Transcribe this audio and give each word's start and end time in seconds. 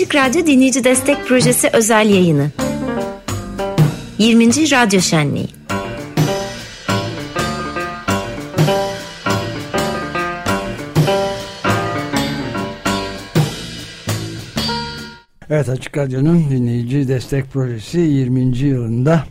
Açık 0.00 0.14
Radyo 0.14 0.46
Dinleyici 0.46 0.84
Destek 0.84 1.26
Projesi 1.26 1.70
özel 1.72 2.10
yayını. 2.10 2.50
20. 4.18 4.46
Radyo 4.46 5.00
Şenliği. 5.00 5.46
Evet 15.50 15.68
Açık 15.68 15.96
Radyo'nun 15.96 16.50
dinleyici 16.50 17.08
destek 17.08 17.52
projesi 17.52 17.98
20. 17.98 18.58
yılında 18.58 19.24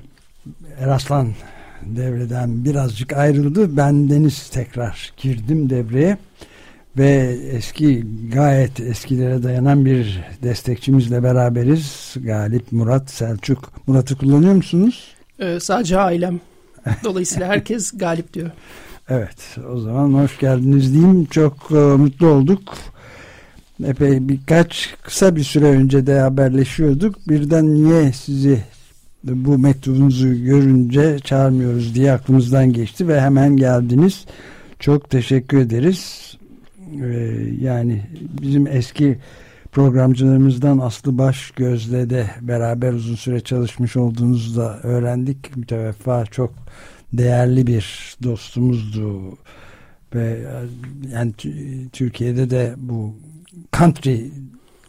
Eraslan 0.79 1.33
devreden 1.81 2.65
birazcık 2.65 3.13
ayrıldı. 3.13 3.77
Ben 3.77 4.09
Deniz 4.09 4.49
tekrar 4.49 5.13
girdim 5.17 5.69
devreye 5.69 6.17
ve 6.97 7.37
eski 7.51 8.05
gayet 8.33 8.79
eskilere 8.79 9.43
dayanan 9.43 9.85
bir 9.85 10.23
destekçimizle 10.43 11.23
beraberiz. 11.23 12.15
Galip 12.23 12.71
Murat 12.71 13.09
Selçuk. 13.09 13.87
Murat'ı 13.87 14.17
kullanıyor 14.17 14.53
musunuz? 14.53 15.15
Ee, 15.39 15.59
sadece 15.59 15.99
ailem. 15.99 16.39
Dolayısıyla 17.03 17.47
herkes 17.47 17.91
Galip 17.97 18.33
diyor. 18.33 18.51
Evet 19.09 19.57
o 19.73 19.79
zaman 19.79 20.13
hoş 20.13 20.39
geldiniz 20.39 20.93
diyeyim. 20.93 21.25
Çok 21.25 21.53
e, 21.71 21.75
mutlu 21.75 22.27
olduk. 22.27 22.77
Epey 23.85 24.29
birkaç 24.29 24.95
kısa 25.01 25.35
bir 25.35 25.43
süre 25.43 25.65
önce 25.65 26.07
de 26.07 26.19
haberleşiyorduk. 26.19 27.29
Birden 27.29 27.73
niye 27.73 28.13
sizi 28.13 28.63
bu 29.23 29.57
mektubunuzu 29.57 30.43
görünce 30.43 31.19
çağırmıyoruz 31.19 31.95
diye 31.95 32.11
aklımızdan 32.11 32.73
geçti 32.73 33.07
ve 33.07 33.21
hemen 33.21 33.57
geldiniz. 33.57 34.25
Çok 34.79 35.09
teşekkür 35.09 35.57
ederiz. 35.57 36.29
Ee, 37.03 37.07
yani 37.61 38.01
bizim 38.41 38.67
eski 38.67 39.17
programcılarımızdan 39.71 40.77
Aslı 40.77 41.17
Baş 41.17 41.51
Gözle 41.51 42.09
de 42.09 42.29
beraber 42.41 42.93
uzun 42.93 43.15
süre 43.15 43.39
çalışmış 43.39 43.95
olduğunuzu 43.95 44.61
da 44.61 44.79
öğrendik. 44.83 45.57
Müteveffa 45.57 46.25
çok 46.25 46.53
değerli 47.13 47.67
bir 47.67 48.15
dostumuzdu 48.23 49.37
ve 50.15 50.39
yani 51.13 51.33
Türkiye'de 51.91 52.49
de 52.49 52.73
bu 52.77 53.15
country 53.77 54.17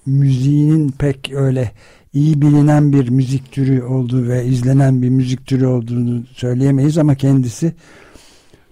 müziğinin 0.07 0.89
pek 0.99 1.33
öyle 1.35 1.73
iyi 2.13 2.43
bilinen 2.43 2.93
bir 2.93 3.09
müzik 3.09 3.53
türü 3.53 3.83
olduğu 3.83 4.29
ve 4.29 4.45
izlenen 4.45 5.03
bir 5.03 5.09
müzik 5.09 5.47
türü 5.47 5.67
olduğunu 5.67 6.25
söyleyemeyiz 6.33 6.99
ama 6.99 7.15
kendisi 7.15 7.73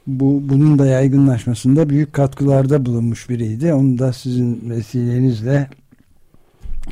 bu 0.09 0.41
bunun 0.49 0.79
da 0.79 0.87
yaygınlaşmasında 0.87 1.91
büyük 1.91 2.13
katkılarda 2.13 2.87
bulunmuş 2.87 3.31
biriydi. 3.31 3.73
Onu 3.73 3.99
da 3.99 4.13
sizin 4.13 4.71
vesilenizle 4.71 5.71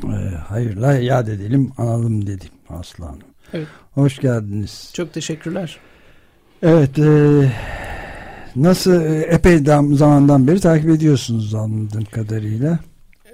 e, 0.03 0.35
hayırla 0.35 0.93
yad 0.93 1.27
edelim, 1.27 1.71
analım 1.77 2.27
dedim 2.27 2.49
Aslanım. 2.69 3.19
Evet. 3.53 3.67
Hoş 3.93 4.19
geldiniz. 4.19 4.91
Çok 4.93 5.13
teşekkürler. 5.13 5.77
Evet, 6.61 6.99
e, 6.99 7.51
nasıl 8.55 9.01
e, 9.01 9.19
epey 9.19 9.57
zamandan 9.91 10.47
beri 10.47 10.59
takip 10.59 10.89
ediyorsunuz 10.89 11.55
anladığım 11.55 12.05
kadarıyla. 12.05 12.79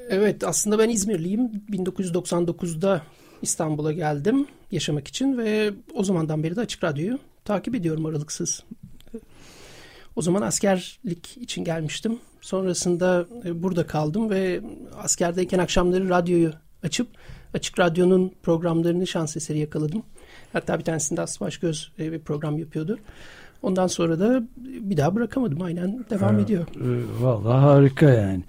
Evet, 0.09 0.44
aslında 0.44 0.80
ben 0.80 0.90
İzmirliyim. 0.90 1.52
1999'da 1.72 3.02
İstanbul'a 3.42 3.92
geldim 3.92 4.47
yaşamak 4.72 5.08
için 5.08 5.38
ve 5.38 5.72
o 5.94 6.03
zamandan 6.03 6.44
beri 6.44 6.56
de 6.56 6.62
Açık 6.62 6.84
Radyo'yu 6.84 7.20
takip 7.45 7.75
ediyorum 7.75 8.06
aralıksız. 8.06 8.63
O 10.16 10.22
zaman 10.22 10.41
askerlik 10.41 11.38
için 11.38 11.63
gelmiştim. 11.63 12.19
Sonrasında 12.41 13.25
e, 13.46 13.63
burada 13.63 13.88
kaldım 13.88 14.29
ve 14.29 14.62
askerdeyken 15.03 15.59
akşamları 15.59 16.09
radyoyu 16.09 16.51
açıp 16.84 17.07
Açık 17.53 17.79
Radyo'nun 17.79 18.31
programlarını 18.44 19.07
şans 19.07 19.38
eseri 19.38 19.59
yakaladım. 19.59 20.03
Hatta 20.53 20.79
bir 20.79 20.84
tanesinde 20.84 21.22
Aslı 21.22 21.46
Başgöz 21.46 21.91
e, 22.00 22.12
bir 22.12 22.19
program 22.19 22.57
yapıyordu. 22.57 22.97
Ondan 23.62 23.88
sonra 23.88 24.19
da 24.19 24.44
bir 24.57 24.97
daha 24.97 25.16
bırakamadım. 25.16 25.62
Aynen 25.62 26.06
devam 26.09 26.35
evet, 26.35 26.45
ediyor. 26.45 26.66
Vallahi 27.19 27.57
harika 27.57 28.09
yani. 28.09 28.44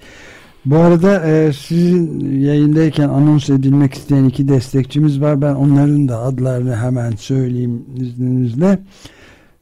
Bu 0.64 0.76
arada 0.76 1.26
e, 1.26 1.52
sizin 1.52 2.20
yayındayken 2.40 3.08
anons 3.08 3.50
edilmek 3.50 3.94
isteyen 3.94 4.24
iki 4.24 4.48
destekçimiz 4.48 5.20
var. 5.20 5.42
Ben 5.42 5.54
onların 5.54 6.08
da 6.08 6.18
adlarını 6.18 6.76
hemen 6.76 7.10
söyleyeyim 7.10 7.84
izninizle. 7.96 8.78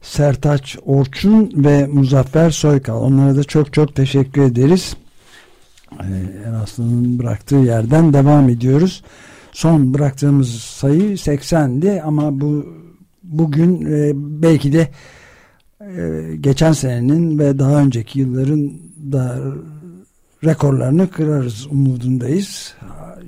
Sertaç 0.03 0.79
Orçun 0.87 1.53
ve 1.57 1.87
Muzaffer 1.87 2.51
Soykal. 2.51 3.01
Onlara 3.01 3.37
da 3.37 3.45
çok 3.45 3.73
çok 3.73 3.95
teşekkür 3.95 4.43
ederiz. 4.43 4.97
Ee, 6.01 6.05
en 6.49 6.53
aslının 6.53 7.19
bıraktığı 7.19 7.57
yerden 7.57 8.13
devam 8.13 8.49
ediyoruz. 8.49 9.03
Son 9.53 9.95
bıraktığımız 9.95 10.55
sayı 10.55 11.13
80'di 11.13 12.03
ama 12.03 12.41
bu 12.41 12.67
bugün 13.23 13.87
e, 13.87 14.13
belki 14.15 14.73
de 14.73 14.89
e, 15.81 16.23
geçen 16.41 16.73
senenin 16.73 17.39
ve 17.39 17.59
daha 17.59 17.81
önceki 17.81 18.21
yılların 18.21 18.73
da 19.13 19.39
rekorlarını 20.45 21.11
kırarız 21.11 21.67
umudundayız. 21.67 22.75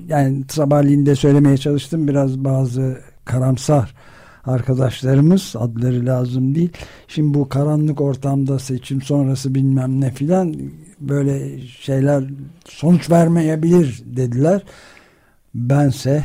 Yani 0.08 0.44
sabahleyin 0.48 1.06
de 1.06 1.14
söylemeye 1.14 1.56
çalıştım 1.56 2.08
biraz 2.08 2.38
bazı 2.44 3.00
karamsar 3.24 3.94
arkadaşlarımız 4.46 5.54
adları 5.58 6.06
lazım 6.06 6.54
değil. 6.54 6.72
Şimdi 7.08 7.38
bu 7.38 7.48
karanlık 7.48 8.00
ortamda 8.00 8.58
seçim 8.58 9.02
sonrası 9.02 9.54
bilmem 9.54 10.00
ne 10.00 10.10
filan 10.10 10.54
böyle 11.00 11.60
şeyler 11.60 12.24
sonuç 12.68 13.10
vermeyebilir 13.10 14.02
dediler. 14.04 14.62
Bense 15.54 16.24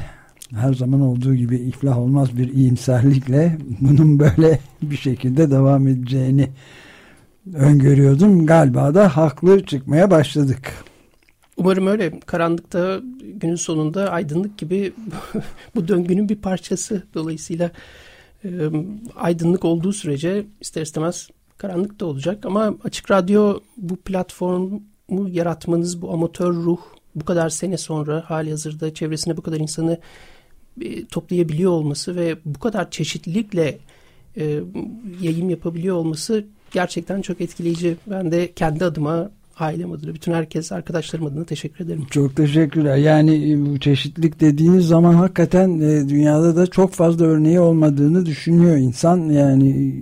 her 0.56 0.74
zaman 0.74 1.02
olduğu 1.02 1.35
gibi 1.35 1.56
iflah 1.56 1.97
olmaz 1.97 2.38
bir 2.38 2.53
iyimserlikle 2.53 3.57
bunun 3.81 4.19
böyle 4.19 4.59
bir 4.81 4.97
şekilde 4.97 5.51
devam 5.51 5.88
edeceğini 5.88 6.50
öngörüyordum. 7.53 8.46
Galiba 8.46 8.96
da 8.96 9.18
haklı 9.18 9.66
çıkmaya 9.66 10.12
başladık. 10.12 10.74
Umarım 11.57 11.88
öyle. 11.88 12.19
Karanlıkta 12.19 13.01
günün 13.34 13.56
sonunda 13.56 14.12
aydınlık 14.12 14.57
gibi 14.57 14.94
bu 15.75 15.88
döngünün 15.88 16.30
bir 16.30 16.36
parçası. 16.36 17.03
Dolayısıyla 17.13 17.72
e, 18.46 18.50
aydınlık 19.16 19.66
olduğu 19.66 19.94
sürece 19.94 20.46
ister 20.62 20.82
istemez 20.82 21.30
karanlık 21.58 22.00
da 22.00 22.06
olacak. 22.06 22.46
Ama 22.46 22.74
Açık 22.84 23.12
Radyo 23.12 23.60
bu 23.78 23.96
platformu 23.96 24.82
yaratmanız, 25.30 26.02
bu 26.02 26.14
amatör 26.14 26.54
ruh 26.54 26.80
bu 27.16 27.26
kadar 27.26 27.50
sene 27.50 27.78
sonra 27.78 28.24
hali 28.28 28.50
hazırda 28.50 28.94
çevresine 28.94 29.38
bu 29.38 29.42
kadar 29.42 29.58
insanı 29.58 30.00
e, 30.82 31.06
toplayabiliyor 31.06 31.72
olması 31.72 32.16
ve 32.16 32.38
bu 32.46 32.60
kadar 32.60 32.92
çeşitlilikle 32.92 33.78
e, 34.38 34.60
yayın 35.22 35.50
yapabiliyor 35.50 35.96
olması 35.96 36.46
gerçekten 36.72 37.22
çok 37.22 37.42
etkileyici. 37.42 37.96
Ben 38.08 38.32
de 38.32 38.54
kendi 38.54 38.86
adıma 38.86 39.32
ailem 39.62 39.92
adına, 39.92 40.14
bütün 40.14 40.34
herkes, 40.34 40.72
arkadaşlarım 40.72 41.25
adına 41.25 41.46
teşekkür 41.46 41.86
ederim. 41.86 42.06
Çok 42.12 42.36
teşekkürler. 42.36 42.96
Yani 42.96 43.52
e, 43.52 43.66
bu 43.66 43.80
çeşitlilik 43.80 44.40
dediğiniz 44.40 44.88
zaman 44.88 45.14
hakikaten 45.14 45.80
e, 45.80 46.09
dünyada 46.09 46.56
da 46.56 46.68
çok 46.68 46.94
fazla 46.94 47.25
örneği 47.25 47.59
olmadığını 47.59 48.25
düşünüyor 48.25 48.78
insan. 48.78 49.18
Yani 49.18 49.96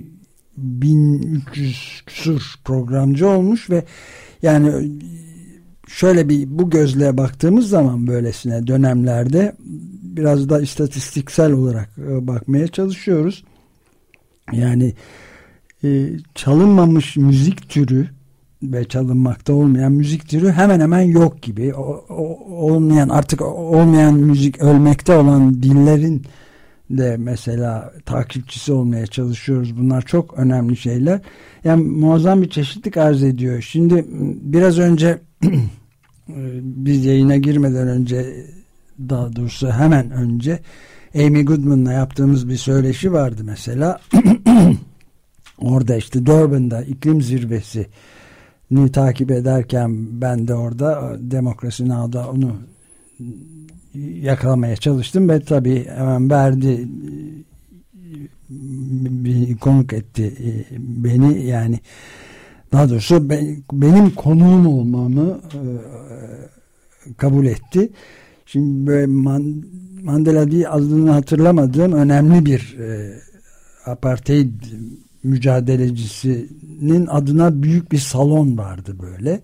1300 0.57 2.03
küsur 2.05 2.41
programcı 2.63 3.27
olmuş 3.27 3.69
ve 3.69 3.83
yani 4.41 4.67
e, 4.67 4.81
şöyle 5.87 6.29
bir 6.29 6.59
bu 6.59 6.69
gözle 6.69 7.17
baktığımız 7.17 7.69
zaman 7.69 8.07
böylesine 8.07 8.67
dönemlerde 8.67 9.55
biraz 10.03 10.49
da 10.49 10.61
istatistiksel 10.61 11.51
olarak 11.51 11.97
bakmaya 11.97 12.67
çalışıyoruz. 12.67 13.43
Yani 14.51 14.93
çalınmamış 16.35 17.17
müzik 17.17 17.69
türü 17.69 18.07
ve 18.63 18.83
çalınmakta 18.83 19.53
olmayan 19.53 19.91
müzik 19.91 20.29
türü 20.29 20.51
hemen 20.51 20.79
hemen 20.79 21.01
yok 21.01 21.41
gibi. 21.41 21.73
O, 21.73 22.05
o, 22.09 22.37
olmayan 22.71 23.09
artık 23.09 23.41
olmayan 23.41 24.13
müzik 24.13 24.61
ölmekte 24.61 25.17
olan 25.17 25.63
dillerin 25.63 26.25
de 26.89 27.17
mesela 27.19 27.93
takipçisi 28.05 28.73
olmaya 28.73 29.07
çalışıyoruz. 29.07 29.77
Bunlar 29.77 30.01
çok 30.01 30.33
önemli 30.33 30.77
şeyler. 30.77 31.19
Yani 31.63 31.83
muazzam 31.83 32.41
bir 32.41 32.49
çeşitlik 32.49 32.97
arz 32.97 33.23
ediyor. 33.23 33.61
Şimdi 33.61 34.05
biraz 34.41 34.79
önce 34.79 35.21
biz 36.59 37.05
yayına 37.05 37.37
girmeden 37.37 37.87
önce 37.87 38.45
daha 39.09 39.35
doğrusu 39.35 39.71
hemen 39.71 40.11
önce 40.11 40.59
Amy 41.15 41.45
Goodman'la 41.45 41.93
yaptığımız 41.93 42.49
bir 42.49 42.57
söyleşi 42.57 43.13
vardı 43.13 43.41
mesela. 43.45 43.99
Orada 45.57 45.95
işte 45.95 46.25
Durban'da 46.25 46.81
iklim 46.81 47.21
zirvesi 47.21 47.87
ni 48.71 48.91
takip 48.91 49.31
ederken 49.31 50.21
ben 50.21 50.47
de 50.47 50.53
orada 50.55 51.17
Demokrasi 51.19 51.89
Now'da 51.89 52.29
onu 52.31 52.55
yakalamaya 54.21 54.75
çalıştım 54.75 55.29
ve 55.29 55.39
tabii 55.39 55.85
hemen 55.85 56.29
verdi 56.29 56.87
bir 59.09 59.57
konuk 59.57 59.93
etti 59.93 60.33
beni 60.79 61.45
yani 61.45 61.79
daha 62.71 62.89
doğrusu 62.89 63.29
benim 63.71 64.09
konuğum 64.15 64.67
olmamı 64.67 65.41
kabul 67.17 67.45
etti. 67.45 67.89
Şimdi 68.45 68.87
böyle 68.87 69.05
Mandela 70.03 70.51
diye 70.51 70.69
adını 70.69 71.11
hatırlamadığım 71.11 71.91
önemli 71.93 72.45
bir 72.45 72.77
e, 72.79 73.19
apartheid 73.85 74.51
mücadelecisinin 75.23 77.07
adına 77.07 77.63
büyük 77.63 77.91
bir 77.91 77.97
salon 77.97 78.57
vardı 78.57 78.95
böyle. 79.01 79.41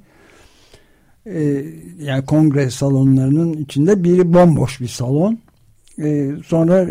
E, 1.25 1.65
yani 1.99 2.25
kongre 2.25 2.69
salonlarının 2.69 3.53
içinde 3.53 4.03
biri 4.03 4.33
bomboş 4.33 4.81
bir 4.81 4.87
salon. 4.87 5.39
E, 6.01 6.31
sonra 6.45 6.87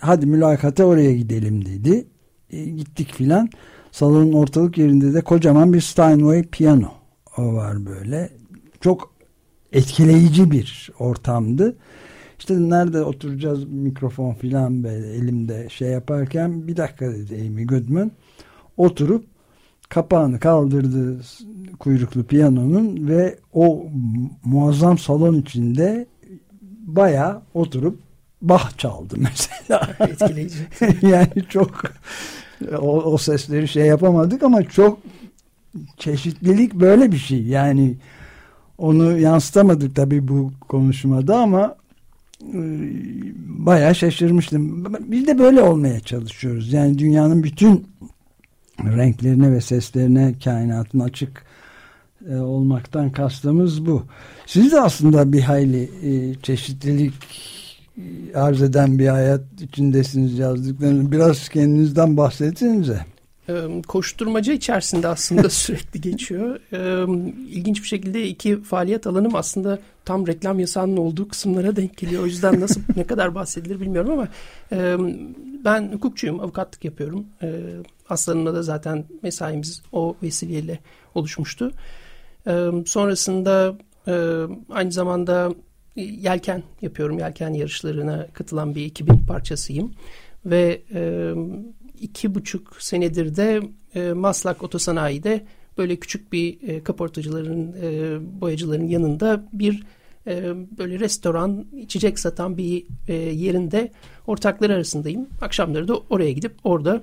hadi 0.00 0.26
mülakata 0.26 0.84
oraya 0.84 1.16
gidelim 1.16 1.64
dedi. 1.64 2.06
E, 2.50 2.64
gittik 2.64 3.14
filan. 3.14 3.48
Salonun 3.92 4.32
ortalık 4.32 4.78
yerinde 4.78 5.14
de 5.14 5.20
kocaman 5.20 5.72
bir 5.72 5.80
Steinway 5.80 6.42
piyano 6.42 6.92
o 7.36 7.54
var 7.54 7.86
böyle. 7.86 8.30
Çok 8.80 9.14
etkileyici 9.72 10.50
bir 10.50 10.90
ortamdı. 10.98 11.76
İşte 12.40 12.54
nerede 12.54 13.02
oturacağız 13.02 13.64
mikrofon 13.64 14.34
filan 14.34 14.84
böyle 14.84 15.14
elimde 15.14 15.68
şey 15.68 15.88
yaparken 15.88 16.68
bir 16.68 16.76
dakika 16.76 17.06
dedi 17.06 17.46
Amy 17.46 17.66
Goodman. 17.66 18.10
Oturup 18.76 19.24
kapağını 19.88 20.40
kaldırdı 20.40 21.20
kuyruklu 21.78 22.24
piyanonun 22.24 23.08
ve 23.08 23.38
o 23.52 23.86
muazzam 24.44 24.98
salon 24.98 25.34
içinde 25.34 26.06
baya 26.86 27.42
oturup 27.54 27.98
bah 28.42 28.78
çaldı 28.78 29.14
mesela. 29.18 29.90
Etkileyici. 30.08 30.58
yani 31.06 31.44
çok 31.48 31.82
o, 32.78 33.02
o 33.02 33.18
sesleri 33.18 33.68
şey 33.68 33.86
yapamadık 33.86 34.42
ama 34.42 34.62
çok 34.62 34.98
çeşitlilik 35.96 36.74
böyle 36.74 37.12
bir 37.12 37.18
şey. 37.18 37.42
Yani 37.42 37.96
onu 38.78 39.18
yansıtamadık 39.18 39.96
tabii 39.96 40.28
bu 40.28 40.52
konuşmada 40.68 41.38
ama 41.38 41.79
bayağı 43.46 43.94
şaşırmıştım. 43.94 44.84
Biz 45.00 45.26
de 45.26 45.38
böyle 45.38 45.62
olmaya 45.62 46.00
çalışıyoruz. 46.00 46.72
Yani 46.72 46.98
dünyanın 46.98 47.42
bütün 47.42 47.86
renklerine 48.84 49.52
ve 49.52 49.60
seslerine 49.60 50.34
kainatın 50.44 51.00
açık 51.00 51.44
e, 52.30 52.36
olmaktan 52.36 53.10
kastımız 53.10 53.86
bu. 53.86 54.02
Siz 54.46 54.72
de 54.72 54.80
aslında 54.80 55.32
bir 55.32 55.40
hayli 55.40 55.90
e, 56.02 56.34
çeşitlilik 56.34 57.14
arz 58.34 58.62
eden 58.62 58.98
bir 58.98 59.08
hayat 59.08 59.40
içindesiniz 59.60 60.38
yazdıklarınız. 60.38 61.12
Biraz 61.12 61.48
kendinizden 61.48 62.16
bahsetsenize. 62.16 63.00
Koşturmaca 63.88 64.52
içerisinde 64.52 65.08
aslında 65.08 65.50
sürekli 65.50 66.00
geçiyor. 66.00 66.60
İlginç 67.50 67.82
bir 67.82 67.88
şekilde 67.88 68.28
iki 68.28 68.62
faaliyet 68.62 69.06
alanım 69.06 69.34
aslında 69.34 69.78
tam 70.04 70.26
reklam 70.26 70.60
yasağının 70.60 70.96
olduğu 70.96 71.28
kısımlara 71.28 71.76
denk 71.76 71.96
geliyor. 71.96 72.22
O 72.22 72.26
yüzden 72.26 72.60
nasıl 72.60 72.80
ne 72.96 73.04
kadar 73.04 73.34
bahsedilir 73.34 73.80
bilmiyorum 73.80 74.10
ama 74.10 74.28
ben 75.64 75.92
hukukçuyum, 75.92 76.40
avukatlık 76.40 76.84
yapıyorum. 76.84 77.26
Aslanımla 78.08 78.54
da 78.54 78.62
zaten 78.62 79.04
mesaimiz 79.22 79.82
o 79.92 80.16
vesileyle 80.22 80.78
oluşmuştu. 81.14 81.72
Sonrasında 82.86 83.74
aynı 84.70 84.92
zamanda 84.92 85.54
yelken 85.96 86.62
yapıyorum. 86.82 87.18
Yelken 87.18 87.52
yarışlarına 87.52 88.26
katılan 88.32 88.74
bir 88.74 88.86
ekibin 88.86 89.26
parçasıyım. 89.26 89.94
Ve 90.46 90.82
iki 92.00 92.34
buçuk 92.34 92.76
senedir 92.82 93.36
de 93.36 93.60
e, 93.94 94.12
Maslak 94.12 94.62
Otosanayi'de 94.62 95.44
böyle 95.78 95.96
küçük 95.96 96.32
bir 96.32 96.68
e, 96.68 96.82
kaportacıların, 96.82 97.74
e, 97.82 98.18
boyacıların 98.40 98.88
yanında 98.88 99.44
bir 99.52 99.82
e, 100.26 100.42
böyle 100.78 101.00
restoran, 101.00 101.66
içecek 101.76 102.18
satan 102.18 102.56
bir 102.56 102.84
e, 103.08 103.14
yerinde 103.14 103.90
ortaklar 104.26 104.70
arasındayım. 104.70 105.28
Akşamları 105.40 105.88
da 105.88 105.98
oraya 105.98 106.32
gidip 106.32 106.52
orada 106.64 107.02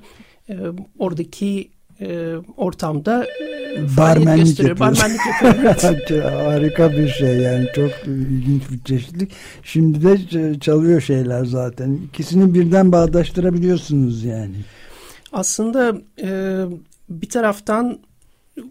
e, 0.49 0.57
oradaki 0.99 1.71
e, 2.01 2.35
ortamda 2.57 3.25
e, 3.25 3.97
barmenlik 3.97 4.45
gösteriyor. 4.45 4.79
Barmenlik 4.79 5.19
yapıyor. 5.83 6.31
Harika 6.31 6.91
bir 6.91 7.07
şey 7.07 7.37
yani 7.37 7.67
çok 7.75 7.91
ilginç 8.07 8.63
bir 8.71 8.79
çeşitlik. 8.83 9.31
Şimdi 9.63 10.03
de 10.03 10.59
çalıyor 10.59 11.01
şeyler 11.01 11.45
zaten. 11.45 11.99
İkisini 12.07 12.53
birden 12.53 12.91
bağdaştırabiliyorsunuz 12.91 14.23
yani. 14.23 14.55
Aslında 15.37 16.01
e, 16.21 16.63
bir 17.09 17.29
taraftan 17.29 17.99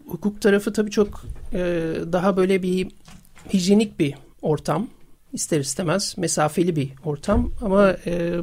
hukuk 0.07 0.41
tarafı 0.41 0.73
tabii 0.73 0.91
çok 0.91 1.25
e, 1.53 1.93
daha 2.11 2.37
böyle 2.37 2.63
bir 2.63 2.87
hijyenik 3.53 3.99
bir 3.99 4.15
ortam. 4.41 4.87
ister 5.33 5.59
istemez 5.59 6.15
mesafeli 6.17 6.75
bir 6.75 6.89
ortam 7.05 7.51
ama 7.61 7.95
e, 8.05 8.39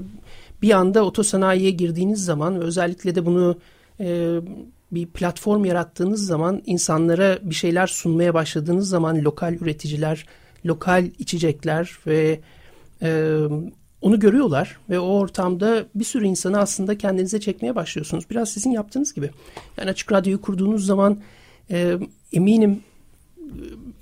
bir 0.63 0.71
anda 0.71 1.05
otosanayiye 1.05 1.71
girdiğiniz 1.71 2.25
zaman 2.25 2.61
özellikle 2.61 3.15
de 3.15 3.27
bunu 3.27 3.59
e, 4.01 4.39
bir 4.93 5.07
platform 5.07 5.65
yarattığınız 5.65 6.27
zaman 6.27 6.63
insanlara 6.67 7.39
bir 7.43 7.55
şeyler 7.55 7.87
sunmaya 7.87 8.35
başladığınız 8.35 8.89
zaman 8.89 9.19
lokal 9.19 9.55
üreticiler, 9.55 10.27
lokal 10.67 11.05
içecekler 11.19 11.99
ve 12.07 12.41
e, 13.03 13.39
onu 14.05 14.19
görüyorlar 14.19 14.77
ve 14.91 14.99
o 14.99 15.07
ortamda 15.07 15.85
bir 15.95 16.05
sürü 16.05 16.27
insanı 16.27 16.59
aslında 16.59 16.99
kendinize 16.99 17.41
çekmeye 17.41 17.75
başlıyorsunuz. 17.75 18.25
Biraz 18.31 18.49
sizin 18.49 18.71
yaptığınız 18.71 19.15
gibi. 19.15 19.31
Yani 19.79 19.91
açık 19.91 20.13
radyoyu 20.13 20.41
kurduğunuz 20.41 20.87
zaman 20.87 21.19
e, 21.71 21.99
eminim 22.33 22.81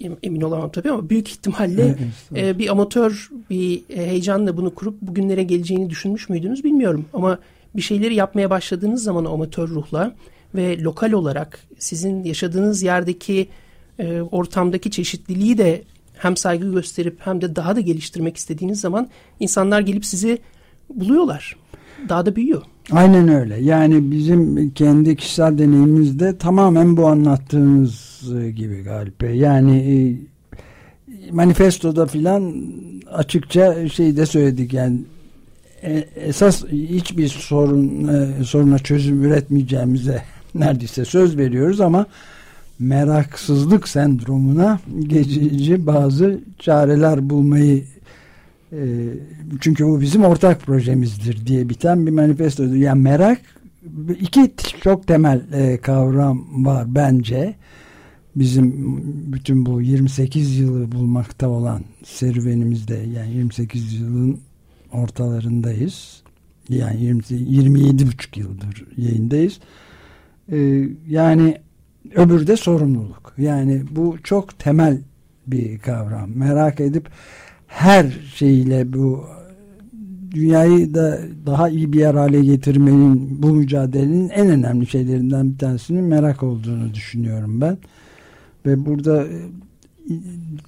e, 0.00 0.10
emin 0.22 0.40
olamam 0.40 0.70
tabii 0.70 0.90
ama 0.90 1.10
büyük 1.10 1.28
ihtimalle 1.28 1.98
e, 2.36 2.58
bir 2.58 2.68
amatör 2.68 3.30
bir 3.50 3.82
heyecanla 3.88 4.56
bunu 4.56 4.74
kurup 4.74 5.02
bugünlere 5.02 5.42
geleceğini 5.42 5.90
düşünmüş 5.90 6.28
müydünüz 6.28 6.64
bilmiyorum. 6.64 7.04
Ama 7.12 7.38
bir 7.76 7.82
şeyleri 7.82 8.14
yapmaya 8.14 8.50
başladığınız 8.50 9.02
zaman 9.02 9.24
o 9.24 9.34
amatör 9.34 9.68
ruhla 9.68 10.14
ve 10.54 10.82
lokal 10.82 11.12
olarak 11.12 11.60
sizin 11.78 12.24
yaşadığınız 12.24 12.82
yerdeki 12.82 13.48
e, 13.98 14.20
ortamdaki 14.20 14.90
çeşitliliği 14.90 15.58
de 15.58 15.82
hem 16.22 16.36
saygı 16.36 16.72
gösterip 16.72 17.16
hem 17.20 17.40
de 17.40 17.56
daha 17.56 17.76
da 17.76 17.80
geliştirmek 17.80 18.36
istediğiniz 18.36 18.80
zaman 18.80 19.08
insanlar 19.40 19.80
gelip 19.80 20.04
sizi 20.04 20.38
buluyorlar. 20.94 21.56
Daha 22.08 22.26
da 22.26 22.36
büyüyor. 22.36 22.62
Aynen 22.92 23.28
öyle. 23.28 23.56
Yani 23.56 24.10
bizim 24.10 24.70
kendi 24.70 25.16
kişisel 25.16 25.58
deneyimimizde 25.58 26.38
tamamen 26.38 26.96
bu 26.96 27.06
anlattığınız 27.06 28.22
gibi 28.54 28.82
galiba. 28.82 29.26
Yani 29.26 29.76
e, 29.76 29.94
manifestoda 31.32 32.06
filan 32.06 32.54
açıkça 33.12 33.88
şey 33.88 34.16
de 34.16 34.26
söyledik 34.26 34.72
yani 34.72 35.00
e, 35.82 36.04
esas 36.16 36.64
hiçbir 36.64 37.28
sorun 37.28 38.08
e, 38.08 38.44
soruna 38.44 38.78
çözüm 38.78 39.24
üretmeyeceğimize 39.24 40.22
neredeyse 40.54 41.04
söz 41.04 41.36
veriyoruz 41.36 41.80
ama 41.80 42.06
meraksızlık 42.78 43.88
sendromuna 43.88 44.80
geçici 45.06 45.86
bazı 45.86 46.40
çareler 46.58 47.30
bulmayı 47.30 47.84
e, 48.72 48.80
çünkü 49.60 49.84
bu 49.84 50.00
bizim 50.00 50.24
ortak 50.24 50.60
projemizdir 50.60 51.46
diye 51.46 51.68
biten 51.68 52.06
bir 52.06 52.10
manifesto. 52.10 52.64
Yani 52.64 53.02
merak 53.02 53.40
iki 54.20 54.52
çok 54.80 55.06
temel 55.06 55.42
e, 55.52 55.76
kavram 55.76 56.64
var 56.64 56.94
bence. 56.94 57.54
Bizim 58.36 58.72
bütün 59.32 59.66
bu 59.66 59.82
28 59.82 60.58
yılı 60.58 60.92
bulmakta 60.92 61.48
olan 61.48 61.82
serüvenimizde 62.04 62.94
yani 62.94 63.34
28 63.34 63.94
yılın 63.94 64.40
ortalarındayız. 64.92 66.22
Yani 66.68 67.02
20, 67.02 67.22
27 67.30 68.06
buçuk 68.06 68.36
yıldır 68.36 68.84
yayındayız. 68.96 69.60
Ee, 70.52 70.88
yani 71.08 71.58
öbürü 72.14 72.46
de 72.46 72.56
sorumluluk. 72.56 73.34
Yani 73.38 73.82
bu 73.90 74.16
çok 74.24 74.58
temel 74.58 74.98
bir 75.46 75.78
kavram. 75.78 76.30
Merak 76.34 76.80
edip 76.80 77.08
her 77.66 78.18
şeyle 78.34 78.92
bu 78.92 79.24
dünyayı 80.30 80.94
da 80.94 81.18
daha 81.46 81.68
iyi 81.68 81.92
bir 81.92 81.98
yer 81.98 82.14
hale 82.14 82.40
getirmenin 82.40 83.42
bu 83.42 83.46
mücadelenin 83.46 84.28
en 84.28 84.48
önemli 84.48 84.86
şeylerinden 84.86 85.52
bir 85.52 85.58
tanesinin 85.58 86.04
merak 86.04 86.42
olduğunu 86.42 86.94
düşünüyorum 86.94 87.60
ben. 87.60 87.78
Ve 88.66 88.86
burada 88.86 89.24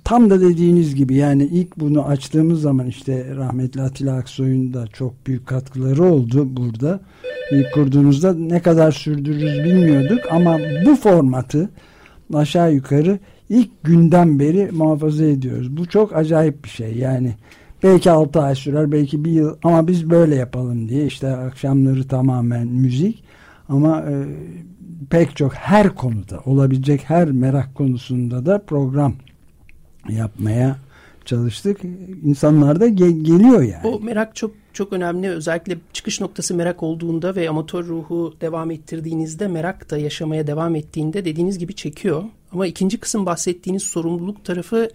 tam 0.05 0.31
da 0.31 0.41
dediğiniz 0.41 0.95
gibi 0.95 1.15
yani 1.15 1.45
ilk 1.45 1.79
bunu 1.79 2.05
açtığımız 2.05 2.61
zaman 2.61 2.87
işte 2.87 3.37
rahmetli 3.37 3.83
Atilla 3.83 4.17
Aksoy'un 4.17 4.75
da 4.75 4.87
çok 4.87 5.27
büyük 5.27 5.47
katkıları 5.47 6.05
oldu 6.05 6.57
burada. 6.57 7.01
İlk 7.53 7.73
kurduğunuzda 7.75 8.35
ne 8.35 8.63
kadar 8.63 8.93
sürdürürüz 8.93 9.65
bilmiyorduk 9.65 10.19
ama 10.31 10.59
bu 10.87 10.97
formatı 10.97 11.71
aşağı 12.35 12.75
yukarı 12.75 13.19
ilk 13.49 13.85
günden 13.85 14.39
beri 14.39 14.71
muhafaza 14.73 15.25
ediyoruz. 15.25 15.77
Bu 15.77 15.87
çok 15.87 16.17
acayip 16.17 16.65
bir 16.65 16.69
şey 16.69 16.97
yani. 16.97 17.35
Belki 17.83 18.11
6 18.11 18.41
ay 18.41 18.55
sürer 18.55 18.93
belki 18.93 19.25
bir 19.25 19.31
yıl 19.31 19.57
ama 19.63 19.89
biz 19.89 20.11
böyle 20.11 20.35
yapalım 20.35 20.89
diye 20.89 21.07
işte 21.07 21.29
akşamları 21.29 22.09
tamamen 22.09 22.67
müzik 22.67 23.24
ama 23.69 24.01
e, 24.01 24.15
pek 25.11 25.37
çok 25.37 25.55
her 25.55 25.95
konuda 25.95 26.41
olabilecek 26.45 27.11
her 27.11 27.31
merak 27.31 27.75
konusunda 27.75 28.47
da 28.47 28.59
program 28.59 29.15
yapmaya 30.09 30.77
çalıştık. 31.25 31.81
İnsanlar 32.25 32.81
da 32.81 32.89
ge 32.89 33.11
geliyor 33.11 33.63
yani. 33.63 33.87
O 33.87 34.01
merak 34.01 34.37
çok 34.37 34.55
çok 34.73 34.93
önemli. 34.93 35.29
Özellikle 35.29 35.79
çıkış 35.93 36.21
noktası 36.21 36.55
merak 36.55 36.83
olduğunda 36.83 37.37
ve 37.37 37.51
amatör 37.51 37.87
ruhu 37.87 38.35
devam 38.41 38.71
ettirdiğinizde 38.71 39.49
merak 39.49 39.91
da 39.91 39.99
yaşamaya 39.99 40.47
devam 40.47 40.75
ettiğinde 40.77 41.25
dediğiniz 41.25 41.59
gibi 41.59 41.75
çekiyor. 41.75 42.25
Ama 42.53 42.67
ikinci 42.67 42.99
kısım 43.01 43.27
bahsettiğiniz 43.27 43.83
sorumluluk 43.83 44.45
tarafı 44.45 44.91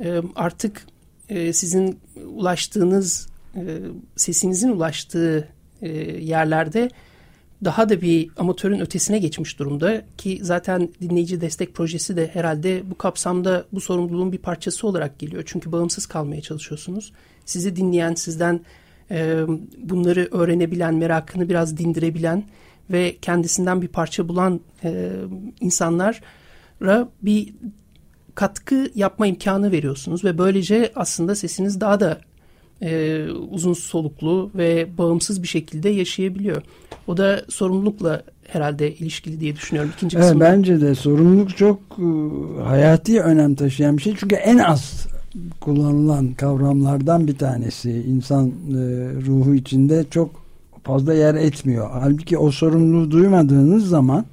e, 0.00 0.22
artık 0.36 0.86
e, 1.28 1.52
sizin 1.52 1.98
ulaştığınız 2.34 3.28
e, 3.56 3.62
sesinizin 4.16 4.68
ulaştığı 4.68 5.48
yerlerde 6.20 6.90
daha 7.64 7.88
da 7.88 8.02
bir 8.02 8.30
amatörün 8.36 8.80
ötesine 8.80 9.18
geçmiş 9.18 9.58
durumda 9.58 10.02
ki 10.18 10.38
zaten 10.42 10.88
dinleyici 11.00 11.40
destek 11.40 11.74
projesi 11.74 12.16
de 12.16 12.30
herhalde 12.32 12.90
bu 12.90 12.98
kapsamda 12.98 13.64
bu 13.72 13.80
sorumluluğun 13.80 14.32
bir 14.32 14.38
parçası 14.38 14.86
olarak 14.86 15.18
geliyor. 15.18 15.42
Çünkü 15.46 15.72
bağımsız 15.72 16.06
kalmaya 16.06 16.40
çalışıyorsunuz. 16.40 17.12
Sizi 17.44 17.76
dinleyen, 17.76 18.14
sizden 18.14 18.60
e, 19.10 19.44
bunları 19.78 20.28
öğrenebilen, 20.30 20.94
merakını 20.94 21.48
biraz 21.48 21.76
dindirebilen 21.76 22.44
ve 22.90 23.16
kendisinden 23.22 23.82
bir 23.82 23.88
parça 23.88 24.28
bulan 24.28 24.60
e, 24.84 25.12
insanlara 25.60 27.08
bir 27.22 27.54
katkı 28.34 28.90
yapma 28.94 29.26
imkanı 29.26 29.72
veriyorsunuz 29.72 30.24
ve 30.24 30.38
böylece 30.38 30.92
aslında 30.94 31.34
sesiniz 31.34 31.80
daha 31.80 32.00
da 32.00 32.20
e, 32.82 33.26
uzun 33.50 33.72
soluklu 33.72 34.50
ve 34.54 34.86
bağımsız 34.98 35.42
bir 35.42 35.48
şekilde 35.48 35.88
yaşayabiliyor. 35.88 36.62
O 37.06 37.16
da 37.16 37.44
sorumlulukla 37.48 38.22
herhalde 38.48 38.94
ilişkili 38.94 39.40
diye 39.40 39.56
düşünüyorum. 39.56 39.90
İkinci 39.96 40.18
evet, 40.18 40.34
bence 40.40 40.80
de 40.80 40.94
sorumluluk 40.94 41.56
çok 41.56 41.78
e, 41.98 42.62
hayati 42.62 43.20
önem 43.20 43.54
taşıyan 43.54 43.96
bir 43.96 44.02
şey. 44.02 44.14
Çünkü 44.18 44.34
en 44.34 44.58
az 44.58 45.06
kullanılan 45.60 46.34
kavramlardan 46.34 47.26
bir 47.26 47.38
tanesi. 47.38 47.90
İnsan 47.90 48.46
e, 48.48 48.52
ruhu 49.26 49.54
içinde 49.54 50.04
çok 50.10 50.30
fazla 50.84 51.14
yer 51.14 51.34
etmiyor. 51.34 51.90
Halbuki 51.92 52.38
o 52.38 52.50
sorumluluğu 52.50 53.10
duymadığınız 53.10 53.88
zaman 53.88 54.24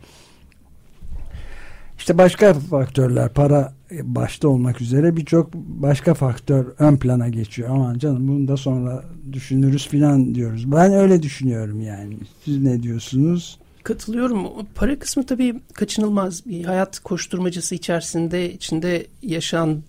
işte 2.10 2.18
başka 2.18 2.54
faktörler, 2.54 3.30
para 3.34 3.74
başta 3.92 4.48
olmak 4.48 4.82
üzere 4.82 5.18
birçok 5.18 5.54
başka 5.54 6.14
faktör 6.14 6.66
ön 6.80 6.98
plana 6.98 7.30
geçiyor. 7.30 7.70
Aman 7.72 7.98
canım 7.98 8.28
bunu 8.28 8.48
da 8.48 8.58
sonra 8.58 9.04
düşünürüz 9.32 9.88
filan 9.88 10.36
diyoruz. 10.36 10.72
Ben 10.72 10.94
öyle 10.94 11.24
düşünüyorum 11.24 11.82
yani. 11.82 12.18
Siz 12.46 12.58
ne 12.58 12.84
diyorsunuz? 12.84 13.60
Katılıyorum. 13.84 14.48
Para 14.76 15.00
kısmı 15.00 15.26
tabii 15.26 15.60
kaçınılmaz. 15.74 16.46
Bir 16.46 16.66
hayat 16.66 17.00
koşturmacası 17.00 17.76
içerisinde 17.76 18.54
içinde 18.54 19.08
yaşayan 19.22 19.84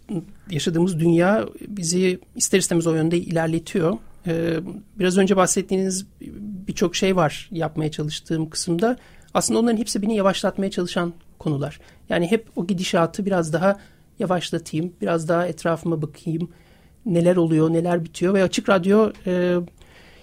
yaşadığımız 0.50 1.00
dünya 1.00 1.46
bizi 1.68 2.20
ister 2.36 2.58
istemez 2.58 2.86
o 2.86 2.94
yönde 2.94 3.18
ilerletiyor. 3.18 3.98
Ee, 4.26 4.56
biraz 4.98 5.18
önce 5.18 5.36
bahsettiğiniz 5.36 6.06
birçok 6.68 6.96
şey 6.96 7.16
var 7.16 7.48
yapmaya 7.52 7.90
çalıştığım 7.90 8.50
kısımda. 8.50 8.96
Aslında 9.34 9.60
onların 9.60 9.78
hepsi 9.78 10.02
beni 10.02 10.16
yavaşlatmaya 10.16 10.70
çalışan 10.70 11.12
konular. 11.38 11.80
Yani 12.10 12.30
hep 12.30 12.46
o 12.56 12.66
gidişatı 12.66 13.26
biraz 13.26 13.52
daha 13.52 13.78
yavaşlatayım, 14.18 14.92
biraz 15.00 15.28
daha 15.28 15.46
etrafıma 15.46 16.02
bakayım, 16.02 16.48
neler 17.06 17.36
oluyor, 17.36 17.72
neler 17.72 18.04
bitiyor? 18.04 18.34
Ve 18.34 18.42
Açık 18.42 18.68
Radyo 18.68 19.10
e, 19.26 19.56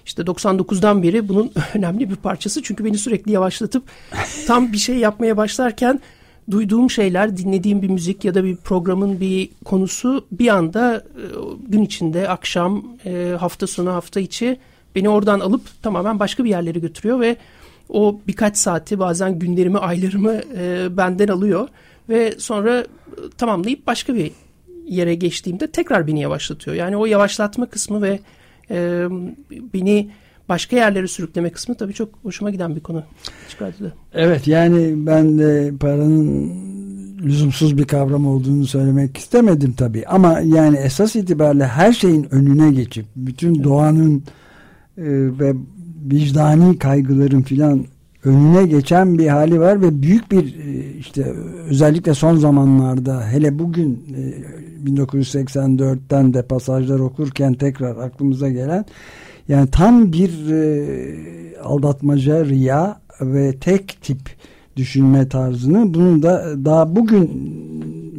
işte 0.06 0.24
99'dan 0.24 1.04
beri 1.04 1.30
bunun 1.30 1.52
önemli 1.74 2.10
bir 2.10 2.16
parçası. 2.16 2.64
Çünkü 2.64 2.86
beni 2.86 2.98
sürekli 2.98 3.32
yavaşlatıp 3.32 3.84
tam 4.48 4.74
bir 4.74 4.78
şey 4.78 4.98
yapmaya 4.98 5.38
başlarken 5.38 6.00
duyduğum 6.52 6.90
şeyler, 6.90 7.38
dinlediğim 7.38 7.82
bir 7.82 7.90
müzik 7.90 8.26
ya 8.26 8.36
da 8.36 8.44
bir 8.44 8.56
programın 8.56 9.20
bir 9.20 9.50
konusu 9.66 10.26
bir 10.32 10.48
anda 10.48 10.96
e, 10.96 11.24
gün 11.68 11.82
içinde, 11.82 12.30
akşam, 12.30 12.86
e, 13.06 13.36
hafta 13.40 13.68
sonu, 13.68 13.94
hafta 13.94 14.20
içi 14.20 14.60
beni 14.96 15.10
oradan 15.10 15.40
alıp 15.40 15.84
tamamen 15.84 16.20
başka 16.20 16.44
bir 16.44 16.50
yerlere 16.50 16.80
götürüyor 16.80 17.20
ve 17.20 17.38
o 17.90 18.20
birkaç 18.28 18.58
saati 18.58 19.00
bazen 19.00 19.40
günlerimi, 19.40 19.78
aylarımı 19.78 20.42
e, 20.58 20.98
benden 20.98 21.28
alıyor 21.28 21.68
ve 22.10 22.36
sonra 22.38 22.86
tamamlayıp 23.38 23.88
başka 23.88 24.16
bir 24.16 24.32
yere 24.86 25.16
geçtiğimde 25.16 25.68
tekrar 25.68 26.08
beni 26.08 26.22
yavaşlatıyor. 26.22 26.76
Yani 26.76 26.98
o 26.98 27.06
yavaşlatma 27.06 27.66
kısmı 27.66 28.02
ve 28.02 28.20
e, 28.72 29.08
beni 29.74 30.10
başka 30.50 30.76
yerlere 30.76 31.08
sürükleme 31.08 31.50
kısmı 31.50 31.76
tabii 31.76 31.94
çok 31.94 32.10
hoşuma 32.24 32.52
giden 32.52 32.76
bir 32.76 32.82
konu. 32.82 33.04
Çıkartıda. 33.50 33.92
Evet 34.14 34.48
yani 34.48 34.94
ben 35.06 35.40
de 35.40 35.72
paranın 35.80 36.52
lüzumsuz 37.22 37.78
bir 37.78 37.86
kavram 37.86 38.28
olduğunu 38.28 38.66
söylemek 38.66 39.18
istemedim 39.18 39.74
tabii. 39.78 40.08
Ama 40.08 40.40
yani 40.40 40.78
esas 40.78 41.16
itibariyle 41.16 41.68
her 41.68 41.94
şeyin 41.94 42.28
önüne 42.32 42.72
geçip 42.72 43.06
bütün 43.16 43.64
doğanın 43.64 44.24
e, 44.98 45.04
ve 45.40 45.54
vicdani 46.12 46.80
kaygıların 46.80 47.42
filan 47.42 47.86
önüne 48.24 48.66
geçen 48.66 49.18
bir 49.18 49.28
hali 49.28 49.60
var 49.60 49.82
ve 49.82 50.02
büyük 50.02 50.32
bir 50.32 50.44
e, 50.44 50.98
işte 51.00 51.34
özellikle 51.70 52.14
son 52.14 52.36
zamanlarda 52.36 53.28
hele 53.28 53.60
bugün 53.60 54.06
1984'ten 54.86 56.30
e, 56.30 56.34
de 56.34 56.42
pasajlar 56.42 57.00
okurken 57.00 57.54
tekrar 57.54 57.98
aklımıza 57.98 58.50
gelen 58.50 58.86
yani 59.48 59.68
tam 59.72 60.14
bir 60.14 60.50
e, 60.52 61.60
aldatmaca, 61.64 62.46
riya 62.46 63.00
ve 63.22 63.58
tek 63.58 63.98
tip 64.02 64.20
düşünme 64.76 65.30
tarzını 65.30 65.94
bunu 65.94 66.24
da 66.24 66.66
daha 66.66 66.96
bugün 66.96 67.30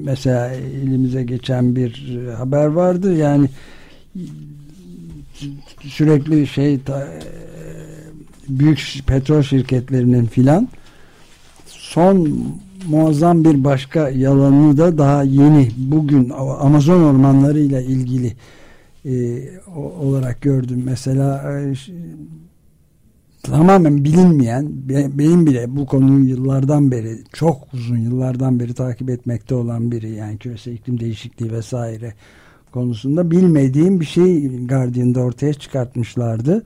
mesela 0.04 0.50
elimize 0.50 1.22
geçen 1.22 1.76
bir 1.76 2.18
haber 2.38 2.66
vardı. 2.66 3.16
Yani 3.16 3.48
sürekli 5.80 6.46
şey 6.46 6.78
büyük 8.48 9.02
petrol 9.06 9.42
şirketlerinin 9.42 10.26
filan 10.26 10.68
son 11.66 12.28
muazzam 12.88 13.44
bir 13.44 13.64
başka 13.64 14.08
yalanı 14.08 14.76
da 14.78 14.98
daha 14.98 15.22
yeni 15.22 15.70
bugün 15.76 16.30
Amazon 16.60 17.02
ormanları 17.02 17.60
ile 17.60 17.84
ilgili 17.84 18.32
e, 19.04 19.42
olarak 20.00 20.40
gördüm. 20.42 20.82
Mesela 20.84 21.52
e, 21.52 21.74
tamamen 23.42 24.04
bilinmeyen 24.04 24.68
benim 25.18 25.46
bile 25.46 25.76
bu 25.76 25.86
konuyu 25.86 26.28
yıllardan 26.28 26.90
beri 26.90 27.18
çok 27.32 27.56
uzun 27.74 27.98
yıllardan 27.98 28.60
beri 28.60 28.74
takip 28.74 29.10
etmekte 29.10 29.54
olan 29.54 29.92
biri 29.92 30.10
yani 30.10 30.38
küresel 30.38 30.72
iklim 30.72 31.00
değişikliği 31.00 31.52
vesaire 31.52 32.14
konusunda 32.72 33.30
bilmediğim 33.30 34.00
bir 34.00 34.04
şey 34.04 34.48
Guardian'da 34.66 35.20
ortaya 35.20 35.54
çıkartmışlardı. 35.54 36.64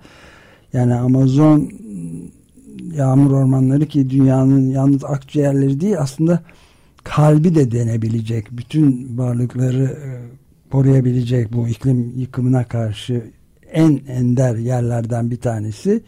Yani 0.73 0.95
Amazon 0.95 1.71
yağmur 2.95 3.31
ormanları 3.31 3.87
ki 3.87 4.11
dünyanın 4.11 4.71
yalnız 4.71 5.05
akciğerleri 5.05 5.81
değil 5.81 5.99
aslında 5.99 6.43
kalbi 7.05 7.55
de 7.55 7.71
denebilecek. 7.73 8.47
Bütün 8.51 9.19
varlıkları 9.19 9.85
e, 9.85 10.11
koruyabilecek 10.71 11.53
bu 11.53 11.69
iklim 11.69 12.13
yıkımına 12.17 12.65
karşı 12.65 13.31
en 13.73 14.01
ender 14.09 14.57
yerlerden 14.57 15.31
bir 15.31 15.41
tanesi. 15.41 16.03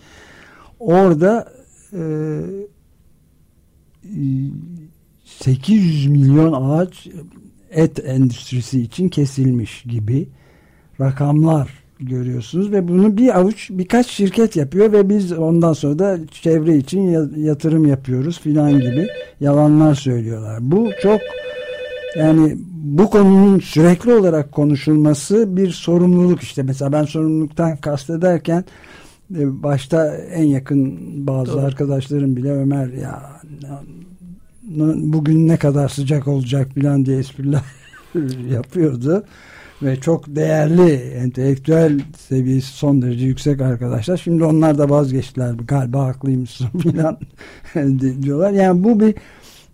Orada 0.81 1.53
e, 1.93 2.01
800 5.25 6.07
milyon 6.07 6.53
ağaç 6.53 7.09
et 7.71 8.05
endüstrisi 8.05 8.81
için 8.81 9.09
kesilmiş 9.09 9.83
gibi 9.83 10.29
rakamlar 11.01 11.84
görüyorsunuz 12.01 12.73
ve 12.73 12.89
bunu 12.89 13.17
bir 13.17 13.39
avuç 13.39 13.71
birkaç 13.71 14.07
şirket 14.07 14.57
yapıyor 14.57 14.93
ve 14.93 15.09
biz 15.09 15.33
ondan 15.33 15.73
sonra 15.73 15.99
da 15.99 16.19
çevre 16.31 16.77
için 16.77 17.01
yatırım 17.37 17.87
yapıyoruz 17.87 18.41
filan 18.41 18.73
gibi 18.73 19.09
yalanlar 19.41 19.95
söylüyorlar. 19.95 20.59
Bu 20.61 20.91
çok 21.03 21.21
yani 22.17 22.57
bu 22.85 23.11
konunun 23.11 23.59
sürekli 23.59 24.13
olarak 24.13 24.53
konuşulması 24.53 25.57
bir 25.57 25.71
sorumluluk 25.71 26.43
işte 26.43 26.63
mesela 26.63 26.93
ben 26.93 27.05
sorumluluktan 27.05 27.77
kastederken 27.77 28.65
e, 29.39 29.63
başta 29.63 30.17
en 30.17 30.45
yakın 30.45 30.99
bazı 31.27 31.53
Doğru. 31.53 31.61
arkadaşlarım 31.61 32.37
bile 32.37 32.53
Ömer 32.53 32.89
ya 32.89 33.23
bugün 34.97 35.49
ne 35.49 35.57
kadar 35.57 35.89
sıcak 35.89 36.29
olacak 36.29 36.69
filan 36.75 37.07
diye 37.07 37.19
espriler 37.19 37.63
yapıyordu 38.51 39.25
ve 39.83 40.01
çok 40.01 40.37
değerli 40.37 40.93
entelektüel 40.95 42.01
seviyesi 42.19 42.73
son 42.73 43.03
derece 43.03 43.27
yüksek 43.27 43.61
arkadaşlar. 43.61 44.17
Şimdi 44.17 44.45
onlar 44.45 44.79
da 44.79 44.91
vazgeçtiler 44.91 45.55
galiba 45.55 46.07
haklıymışsın 46.07 46.69
filan 46.79 47.19
diyorlar. 48.23 48.53
Yani 48.53 48.85
bu 48.85 49.01
bir 49.01 49.15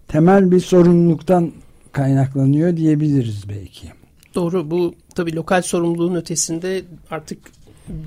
temel 0.09 0.51
bir 0.51 0.61
sorumluluktan 0.61 1.53
kaynaklanıyor 1.93 2.77
diyebiliriz 2.77 3.49
belki. 3.49 3.89
Doğru 4.35 4.71
bu 4.71 4.95
tabii 5.15 5.37
lokal 5.37 5.63
sorumluluğun 5.63 6.15
ötesinde 6.15 6.83
artık 7.11 7.39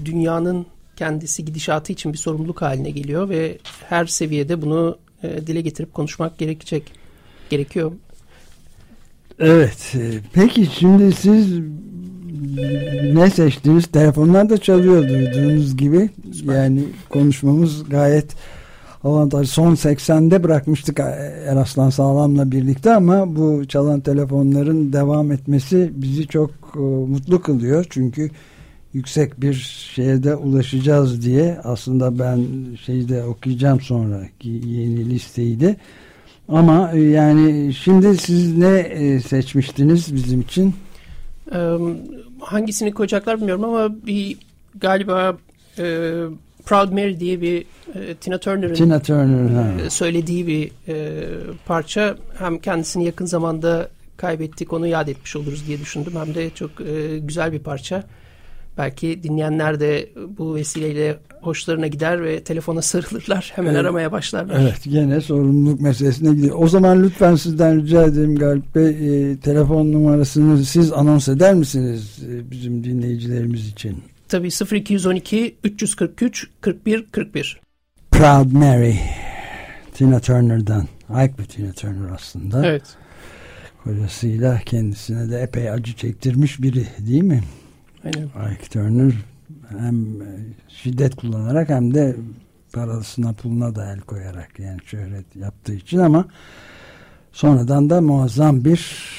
dünyanın 0.05 0.65
kendisi 0.95 1.45
gidişatı 1.45 1.93
için 1.93 2.13
bir 2.13 2.17
sorumluluk 2.17 2.61
haline 2.61 2.89
geliyor 2.89 3.29
ve 3.29 3.57
her 3.89 4.05
seviyede 4.05 4.61
bunu 4.61 4.97
e, 5.23 5.47
dile 5.47 5.61
getirip 5.61 5.93
konuşmak 5.93 6.37
gerekecek 6.37 6.91
gerekiyor. 7.49 7.91
Evet. 9.39 9.95
E, 9.95 10.19
peki 10.33 10.65
şimdi 10.65 11.11
siz 11.11 11.59
ne 13.13 13.29
seçtiniz? 13.29 13.85
Telefonlar 13.85 14.49
da 14.49 14.57
çalıyor 14.57 15.09
duyduğunuz 15.09 15.77
gibi. 15.77 16.09
Yani 16.43 16.83
konuşmamız 17.09 17.89
gayet 17.89 18.35
avantaj. 19.03 19.49
Son 19.49 19.75
80'de 19.75 20.43
bırakmıştık 20.43 20.99
Eraslan 21.45 21.89
Sağlam'la 21.89 22.51
birlikte 22.51 22.93
ama 22.93 23.35
bu 23.35 23.67
çalan 23.67 23.99
telefonların 23.99 24.93
devam 24.93 25.31
etmesi 25.31 25.91
bizi 25.95 26.27
çok 26.27 26.51
e, 26.75 26.79
mutlu 26.79 27.41
kılıyor. 27.41 27.85
Çünkü 27.89 28.29
yüksek 28.93 29.41
bir 29.41 29.53
şeye 29.95 30.23
de 30.23 30.35
ulaşacağız 30.35 31.25
diye 31.25 31.59
aslında 31.63 32.19
ben 32.19 32.45
şeyi 32.85 33.09
de 33.09 33.23
okuyacağım 33.23 33.81
sonra 33.81 34.21
yeni 34.41 35.09
listeyi 35.09 35.59
de 35.59 35.75
ama 36.49 36.91
e, 36.93 37.01
yani 37.01 37.73
şimdi 37.73 38.17
siz 38.17 38.57
ne 38.57 38.77
e, 38.77 39.19
seçmiştiniz 39.19 40.15
bizim 40.15 40.41
için? 40.41 40.75
hangisini 42.39 42.93
koyacaklar 42.93 43.37
bilmiyorum 43.37 43.63
ama 43.63 44.05
bir 44.05 44.37
galiba 44.75 45.37
e, 45.77 45.83
Proud 46.65 46.91
Mary 46.91 47.19
diye 47.19 47.41
bir 47.41 47.65
e, 47.95 48.15
Tina 48.15 48.37
Turner'ın 48.37 48.73
Tina 48.73 49.01
Turner, 49.01 49.85
e, 49.85 49.89
söylediği 49.89 50.47
bir 50.47 50.71
e, 50.87 51.23
parça 51.65 52.17
hem 52.37 52.59
kendisini 52.59 53.05
yakın 53.05 53.25
zamanda 53.25 53.89
kaybettik 54.17 54.73
onu 54.73 54.87
yad 54.87 55.07
etmiş 55.07 55.35
oluruz 55.35 55.67
diye 55.67 55.79
düşündüm 55.79 56.13
hem 56.15 56.35
de 56.35 56.49
çok 56.49 56.71
e, 56.81 57.19
güzel 57.19 57.51
bir 57.51 57.59
parça. 57.59 58.03
Belki 58.77 59.23
dinleyenler 59.23 59.79
de 59.79 60.09
bu 60.37 60.55
vesileyle 60.55 61.19
hoşlarına 61.41 61.87
gider 61.87 62.23
ve 62.23 62.43
telefona 62.43 62.81
sarılırlar. 62.81 63.51
Hemen 63.55 63.69
evet. 63.69 63.81
aramaya 63.81 64.11
başlarlar. 64.11 64.61
Evet 64.61 64.83
gene 64.83 65.21
sorumluluk 65.21 65.81
meselesine 65.81 66.35
gidiyor. 66.35 66.55
O 66.59 66.67
zaman 66.67 67.03
lütfen 67.03 67.35
sizden 67.35 67.81
rica 67.81 68.03
ederim 68.03 68.35
Galip 68.35 68.75
Bey 68.75 68.89
e, 69.31 69.37
telefon 69.37 69.91
numarasını 69.91 70.65
siz 70.65 70.93
anons 70.93 71.27
eder 71.27 71.53
misiniz 71.53 72.19
e, 72.29 72.51
bizim 72.51 72.83
dinleyicilerimiz 72.83 73.67
için? 73.67 74.03
Tabii 74.27 74.49
0212 74.71 75.55
343 75.63 76.47
41 76.61 77.05
41. 77.11 77.61
Proud 78.11 78.51
Mary 78.51 78.95
Tina 79.93 80.19
Turner'dan. 80.19 80.87
Ait 81.09 81.39
bir 81.39 81.45
Tina 81.45 81.71
Turner 81.71 82.09
aslında. 82.15 82.67
Evet. 82.67 82.83
Kocasıyla 83.83 84.59
kendisine 84.65 85.31
de 85.31 85.41
epey 85.41 85.69
acı 85.69 85.93
çektirmiş 85.93 86.61
biri 86.61 86.85
değil 86.99 87.23
mi? 87.23 87.43
Aynen. 88.03 88.53
Ike 88.53 88.69
Turner 88.69 89.13
hem 89.79 90.05
şiddet 90.67 91.15
kullanarak 91.15 91.69
hem 91.69 91.93
de 91.93 92.15
parasına 92.73 93.33
puluna 93.33 93.75
da 93.75 93.93
el 93.93 93.99
koyarak 93.99 94.59
yani 94.59 94.79
şöhret 94.85 95.35
yaptığı 95.35 95.73
için 95.73 95.97
ama 95.97 96.25
sonradan 97.31 97.89
da 97.89 98.01
muazzam 98.01 98.65
bir 98.65 99.13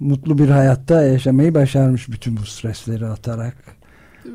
mutlu 0.00 0.38
bir 0.38 0.48
hayatta 0.48 1.02
yaşamayı 1.02 1.54
başarmış 1.54 2.08
bütün 2.08 2.36
bu 2.36 2.46
stresleri 2.46 3.06
atarak 3.06 3.54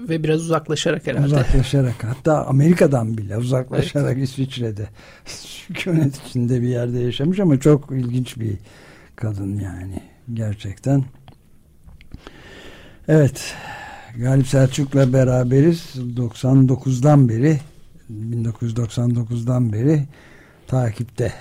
ve 0.10 0.24
biraz 0.24 0.42
uzaklaşarak 0.42 1.08
herhalde. 1.08 1.26
Uzaklaşarak 1.26 2.04
hatta 2.04 2.46
Amerika'dan 2.46 3.18
bile 3.18 3.38
uzaklaşarak 3.38 4.18
evet. 4.18 4.30
İsviçre'de 4.30 4.88
sükunet 5.26 6.28
içinde 6.28 6.62
bir 6.62 6.68
yerde 6.68 7.00
yaşamış 7.00 7.40
ama 7.40 7.60
çok 7.60 7.92
ilginç 7.92 8.38
bir 8.38 8.58
kadın 9.16 9.60
yani 9.60 10.02
gerçekten. 10.34 11.04
Evet 13.08 13.56
Galip 14.18 14.48
Selçuk'la 14.48 15.14
beraberiz. 15.14 15.96
99'dan 15.96 17.30
beri 17.30 17.60
1999'dan 18.12 19.74
beri 19.74 20.04
takipte 20.68 21.34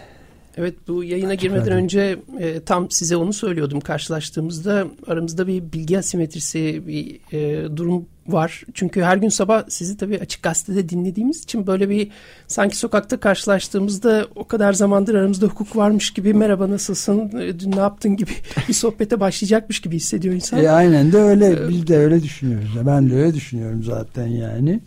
Evet 0.56 0.74
bu 0.88 1.04
yayına 1.04 1.34
girmeden 1.34 1.72
önce 1.72 2.18
e, 2.40 2.60
tam 2.60 2.90
size 2.90 3.16
onu 3.16 3.32
söylüyordum. 3.32 3.80
Karşılaştığımızda 3.80 4.86
aramızda 5.06 5.46
bir 5.46 5.72
bilgi 5.72 5.98
asimetrisi 5.98 6.82
bir 6.86 7.20
e, 7.32 7.76
durum 7.76 8.06
var. 8.26 8.62
Çünkü 8.74 9.02
her 9.02 9.16
gün 9.16 9.28
sabah 9.28 9.64
sizi 9.68 9.96
tabii 9.96 10.18
açık 10.18 10.42
gazetede 10.42 10.88
dinlediğimiz 10.88 11.42
için 11.42 11.66
böyle 11.66 11.88
bir 11.88 12.10
sanki 12.46 12.76
sokakta 12.76 13.20
karşılaştığımızda 13.20 14.26
o 14.34 14.46
kadar 14.46 14.72
zamandır 14.72 15.14
aramızda 15.14 15.46
hukuk 15.46 15.76
varmış 15.76 16.12
gibi 16.12 16.34
merhaba 16.34 16.70
nasılsın 16.70 17.38
e, 17.38 17.60
dün 17.60 17.72
ne 17.72 17.80
yaptın 17.80 18.16
gibi 18.16 18.30
bir 18.68 18.74
sohbete 18.74 19.20
başlayacakmış 19.20 19.80
gibi 19.80 19.96
hissediyor 19.96 20.34
insan. 20.34 20.64
E, 20.64 20.70
aynen 20.70 21.12
de 21.12 21.18
öyle 21.18 21.46
ee, 21.46 21.68
biz 21.68 21.86
de 21.86 21.96
öyle 21.96 22.22
düşünüyoruz. 22.22 22.70
Ben 22.86 23.10
de 23.10 23.14
öyle 23.14 23.34
düşünüyorum 23.34 23.82
zaten 23.82 24.26
yani. 24.26 24.80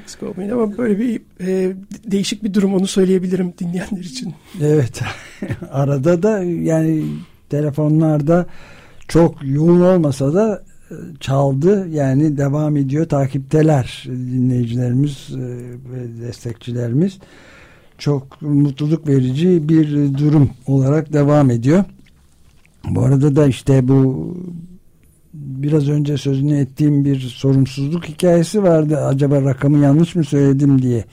Eksik 0.00 0.22
olmayın 0.22 0.50
ama 0.50 0.78
böyle 0.78 0.98
bir 0.98 1.20
e, 1.40 1.76
değişik 2.06 2.44
bir 2.44 2.54
durum 2.54 2.74
onu 2.74 2.86
söyleyebilirim 2.86 3.54
dinleyenler 3.58 4.04
için. 4.04 4.34
Evet 4.62 5.00
arada 5.70 6.22
da 6.22 6.42
yani 6.42 7.04
telefonlarda 7.50 8.46
çok 9.08 9.36
yoğun 9.42 9.80
olmasa 9.80 10.34
da 10.34 10.62
e, 10.90 10.94
çaldı 11.20 11.88
yani 11.88 12.36
devam 12.36 12.76
ediyor 12.76 13.08
takipteler 13.08 14.04
dinleyicilerimiz 14.06 15.28
e, 15.30 15.40
ve 15.92 16.26
destekçilerimiz 16.26 17.18
çok 17.98 18.42
mutluluk 18.42 19.08
verici 19.08 19.68
bir 19.68 20.18
durum 20.18 20.50
olarak 20.66 21.12
devam 21.12 21.50
ediyor. 21.50 21.84
Bu 22.90 23.02
arada 23.02 23.36
da 23.36 23.46
işte 23.46 23.88
bu 23.88 24.34
biraz 25.32 25.88
önce 25.88 26.16
sözünü 26.16 26.58
ettiğim 26.58 27.04
bir 27.04 27.20
sorumsuzluk 27.20 28.04
hikayesi 28.04 28.62
vardı. 28.62 28.96
Acaba 28.96 29.42
rakamı 29.42 29.78
yanlış 29.78 30.14
mı 30.14 30.24
söyledim 30.24 30.82
diye 30.82 31.04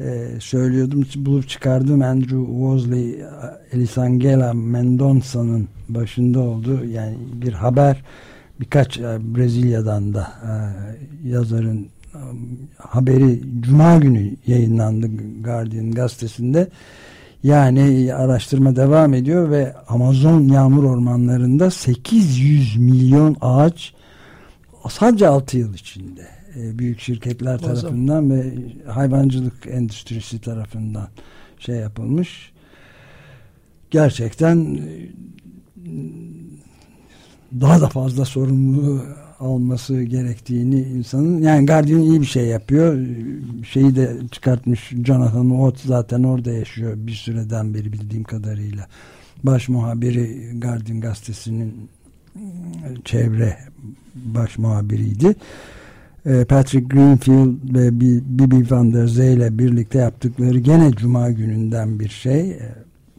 e, 0.00 0.28
söylüyordum. 0.40 1.06
Bulup 1.16 1.48
çıkardım 1.48 2.02
Andrew 2.02 2.46
Wosley, 2.46 3.24
Elisangela 3.72 4.54
Mendonça'nın 4.54 5.68
başında 5.88 6.40
oldu. 6.40 6.84
Yani 6.84 7.16
bir 7.32 7.52
haber 7.52 8.02
birkaç 8.60 8.98
e, 8.98 9.18
Brezilya'dan 9.36 10.14
da 10.14 10.32
e, 10.42 10.52
yazarın 11.28 11.88
e, 12.14 12.20
haberi 12.76 13.40
Cuma 13.60 13.98
günü 13.98 14.30
yayınlandı 14.46 15.06
Guardian 15.42 15.90
gazetesinde. 15.90 16.68
Yani 17.46 18.14
araştırma 18.14 18.76
devam 18.76 19.14
ediyor 19.14 19.50
ve 19.50 19.74
Amazon 19.88 20.48
yağmur 20.48 20.84
ormanlarında 20.84 21.70
800 21.70 22.76
milyon 22.76 23.36
ağaç 23.40 23.94
sadece 24.90 25.28
6 25.28 25.58
yıl 25.58 25.74
içinde 25.74 26.28
e, 26.56 26.78
büyük 26.78 27.00
şirketler 27.00 27.58
tarafından 27.58 28.30
ve 28.30 28.52
hayvancılık 28.86 29.66
endüstrisi 29.66 30.40
tarafından 30.40 31.08
şey 31.58 31.76
yapılmış. 31.76 32.52
Gerçekten 33.90 34.74
e, 34.74 35.10
daha 37.60 37.80
da 37.80 37.88
fazla 37.88 38.24
sorumluluğu 38.24 39.02
alması 39.40 40.02
gerektiğini 40.02 40.80
insanın 40.80 41.42
yani 41.42 41.66
Guardian 41.66 42.00
iyi 42.00 42.20
bir 42.20 42.26
şey 42.26 42.46
yapıyor. 42.46 42.98
Şeyi 43.72 43.96
de 43.96 44.16
çıkartmış 44.32 44.92
Jonathan 45.04 45.48
Watt 45.48 45.80
zaten 45.88 46.22
orada 46.22 46.52
yaşıyor 46.52 46.94
bir 46.96 47.12
süreden 47.12 47.74
beri 47.74 47.92
bildiğim 47.92 48.24
kadarıyla. 48.24 48.86
Baş 49.42 49.68
muhabiri 49.68 50.50
Guardian 50.60 51.00
gazetesinin 51.00 51.88
çevre 53.04 53.58
baş 54.14 54.58
muhabiriydi. 54.58 55.34
Ee, 56.26 56.44
Patrick 56.44 56.96
Greenfield 56.96 57.74
ve 57.74 58.00
Bibi 58.00 58.70
Van 58.70 58.92
der 58.92 59.06
Zee 59.06 59.32
ile 59.32 59.58
birlikte 59.58 59.98
yaptıkları 59.98 60.58
gene 60.58 60.92
Cuma 60.92 61.30
gününden 61.30 62.00
bir 62.00 62.08
şey 62.08 62.50
e, 62.50 62.74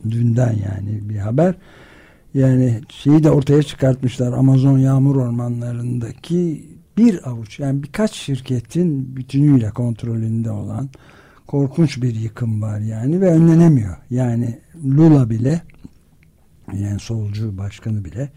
dünden 0.10 0.54
yani 0.54 1.10
bir 1.10 1.18
haber 1.18 1.56
yani 2.34 2.82
şeyi 2.90 3.24
de 3.24 3.32
ortaya 3.32 3.64
çıkartmışlar 3.64 4.34
Amazon 4.34 4.78
yağmur 4.78 5.16
ormanlarındaki 5.16 6.66
bir 6.98 7.30
avuç. 7.30 7.60
Yani 7.60 7.84
birkaç 7.84 8.14
şirketin 8.14 9.16
bütünüyle 9.16 9.70
kontrolünde 9.70 10.52
olan 10.52 10.90
korkunç 11.48 12.02
bir 12.02 12.16
yıkım 12.16 12.62
var 12.62 12.80
yani 12.80 13.22
ve 13.22 13.30
önlenemiyor. 13.30 13.98
Yani 14.10 14.60
Lula 14.86 15.30
bile 15.30 15.62
yani 16.74 17.00
solcu 17.00 17.58
başkanı 17.58 18.06
bile 18.06 18.30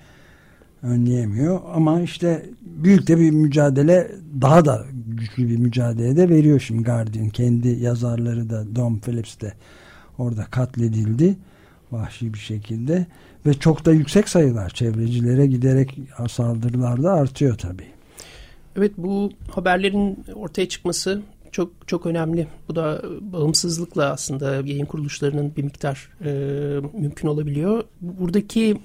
önleyemiyor. 0.83 1.61
Ama 1.75 2.01
işte 2.01 2.47
büyük 2.63 3.09
de 3.09 3.19
bir 3.19 3.31
mücadele 3.31 4.11
daha 4.41 4.65
da 4.65 4.87
güçlü 5.07 5.49
bir 5.49 5.57
mücadele 5.57 6.17
de 6.17 6.29
veriyor. 6.29 6.61
Şimdi 6.61 6.83
Guardian 6.83 7.29
kendi 7.29 7.69
yazarları 7.69 8.51
da 8.51 8.77
Dom 8.77 9.01
Phillips 9.01 9.41
de 9.41 9.53
orada 10.19 10.45
katledildi 10.45 11.37
vahşi 11.93 12.35
bir 12.35 12.39
şekilde 12.39 13.07
ve 13.47 13.55
çok 13.55 13.85
da 13.85 13.93
yüksek 13.93 14.29
sayılar 14.29 14.71
çevrecilere 14.71 15.47
giderek 15.47 15.99
saldırılar 16.29 17.03
da 17.03 17.13
artıyor 17.13 17.59
tabi. 17.59 17.85
Evet 18.77 18.93
bu 18.97 19.31
haberlerin 19.51 20.25
ortaya 20.35 20.69
çıkması 20.69 21.23
çok 21.53 21.73
çok 21.87 22.07
önemli. 22.07 22.47
Bu 22.69 22.77
da 22.77 23.03
bağımsızlıkla 23.21 24.11
aslında 24.11 24.55
yayın 24.55 24.87
kuruluşlarının 24.87 25.53
bir 25.57 25.63
miktar 25.63 26.09
e, 26.25 26.31
mümkün 26.99 27.29
olabiliyor. 27.29 27.85
Buradaki 28.01 28.77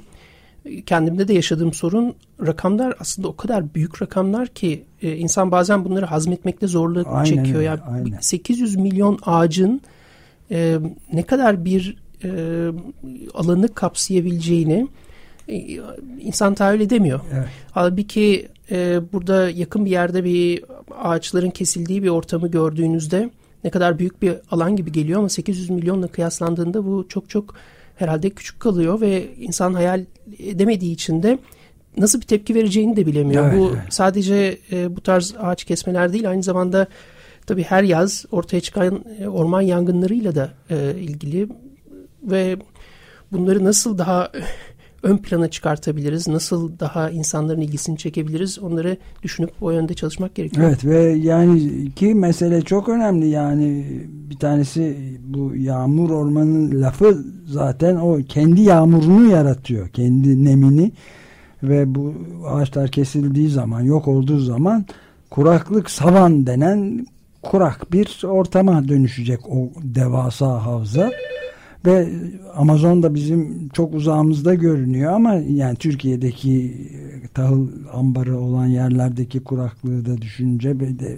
kendimde 0.85 1.27
de 1.27 1.33
yaşadığım 1.33 1.73
sorun 1.73 2.15
rakamlar 2.45 2.95
aslında 2.99 3.27
o 3.27 3.35
kadar 3.35 3.73
büyük 3.73 4.01
rakamlar 4.01 4.47
ki 4.47 4.83
e, 5.01 5.15
insan 5.15 5.51
bazen 5.51 5.85
bunları 5.85 6.05
hazmetmekte 6.05 6.67
zorluk 6.67 7.07
aynen, 7.07 7.23
çekiyor. 7.23 7.61
Yani 7.61 7.79
aynen. 7.81 8.17
800 8.21 8.75
milyon 8.75 9.19
ağacın 9.25 9.81
e, 10.51 10.77
ne 11.13 11.23
kadar 11.23 11.65
bir 11.65 12.04
e, 12.23 12.29
alanı 13.33 13.73
kapsayabileceğini 13.73 14.87
e, 15.47 15.55
insan 16.19 16.53
tahayyül 16.53 16.81
edemiyor. 16.81 17.19
Evet. 17.33 17.47
Halbuki 17.71 18.47
e, 18.71 18.99
burada 19.13 19.49
yakın 19.49 19.85
bir 19.85 19.91
yerde 19.91 20.23
bir 20.23 20.63
ağaçların 21.01 21.49
kesildiği 21.49 22.03
bir 22.03 22.09
ortamı 22.09 22.47
gördüğünüzde 22.47 23.29
ne 23.63 23.69
kadar 23.69 23.99
büyük 23.99 24.21
bir 24.21 24.33
alan 24.51 24.75
gibi 24.75 24.91
geliyor 24.91 25.19
ama 25.19 25.29
800 25.29 25.69
milyonla 25.69 26.07
kıyaslandığında 26.07 26.85
bu 26.85 27.05
çok 27.09 27.29
çok 27.29 27.55
herhalde 27.95 28.29
küçük 28.29 28.59
kalıyor 28.59 29.01
ve 29.01 29.35
insan 29.35 29.73
hayal 29.73 30.05
edemediği 30.39 30.93
için 30.93 31.23
de 31.23 31.39
nasıl 31.97 32.21
bir 32.21 32.25
tepki 32.25 32.55
vereceğini 32.55 32.95
de 32.95 33.05
bilemiyor. 33.05 33.49
Evet, 33.49 33.59
bu 33.59 33.71
evet. 33.73 33.83
sadece 33.89 34.57
e, 34.71 34.95
bu 34.95 35.01
tarz 35.01 35.35
ağaç 35.39 35.63
kesmeler 35.63 36.13
değil 36.13 36.29
aynı 36.29 36.43
zamanda 36.43 36.87
tabii 37.45 37.63
her 37.63 37.83
yaz 37.83 38.25
ortaya 38.31 38.61
çıkan 38.61 39.05
e, 39.19 39.27
orman 39.27 39.61
yangınlarıyla 39.61 40.35
da 40.35 40.49
e, 40.69 40.95
ilgili 40.99 41.47
ve 42.25 42.57
bunları 43.31 43.63
nasıl 43.63 43.97
daha 43.97 44.31
ön 45.03 45.17
plana 45.17 45.47
çıkartabiliriz? 45.47 46.27
Nasıl 46.27 46.79
daha 46.79 47.09
insanların 47.09 47.61
ilgisini 47.61 47.97
çekebiliriz? 47.97 48.59
Onları 48.59 48.97
düşünüp 49.23 49.51
o 49.61 49.71
yönde 49.71 49.93
çalışmak 49.93 50.35
gerekiyor. 50.35 50.67
Evet 50.67 50.85
ve 50.85 51.01
yani 51.03 51.59
iki 51.59 52.13
mesele 52.13 52.61
çok 52.61 52.89
önemli. 52.89 53.27
Yani 53.27 53.85
bir 54.29 54.37
tanesi 54.37 54.97
bu 55.23 55.55
yağmur 55.55 56.09
ormanın 56.09 56.81
lafı 56.81 57.25
zaten 57.45 57.95
o 57.95 58.19
kendi 58.29 58.61
yağmurunu 58.61 59.29
yaratıyor. 59.31 59.89
Kendi 59.89 60.45
nemini 60.45 60.91
ve 61.63 61.95
bu 61.95 62.13
ağaçlar 62.47 62.91
kesildiği 62.91 63.49
zaman 63.49 63.81
yok 63.81 64.07
olduğu 64.07 64.39
zaman 64.39 64.85
kuraklık 65.29 65.89
savan 65.89 66.47
denen 66.47 67.07
kurak 67.41 67.91
bir 67.91 68.23
ortama 68.23 68.87
dönüşecek 68.87 69.39
o 69.49 69.69
devasa 69.83 70.65
havza 70.65 71.11
ve 71.85 72.09
Amazon 72.55 73.03
da 73.03 73.15
bizim 73.15 73.69
çok 73.69 73.93
uzağımızda 73.93 74.53
görünüyor 74.53 75.13
ama 75.13 75.33
yani 75.33 75.75
Türkiye'deki 75.75 76.75
tahıl 77.33 77.67
ambarı 77.93 78.39
olan 78.39 78.65
yerlerdeki 78.65 79.39
kuraklığı 79.39 80.05
da 80.05 80.17
düşünce 80.17 80.79
ve 80.79 80.99
de 80.99 81.17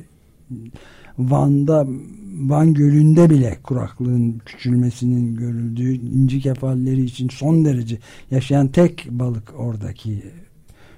Van'da 1.18 1.88
Van 2.38 2.74
Gölü'nde 2.74 3.30
bile 3.30 3.58
kuraklığın 3.64 4.42
küçülmesinin 4.46 5.36
görüldüğü 5.36 5.94
inci 5.94 6.42
kefalleri 6.42 7.04
için 7.04 7.30
son 7.30 7.66
derece 7.66 7.98
yaşayan 8.32 8.68
tek 8.68 9.08
balık 9.12 9.54
oradaki 9.58 10.24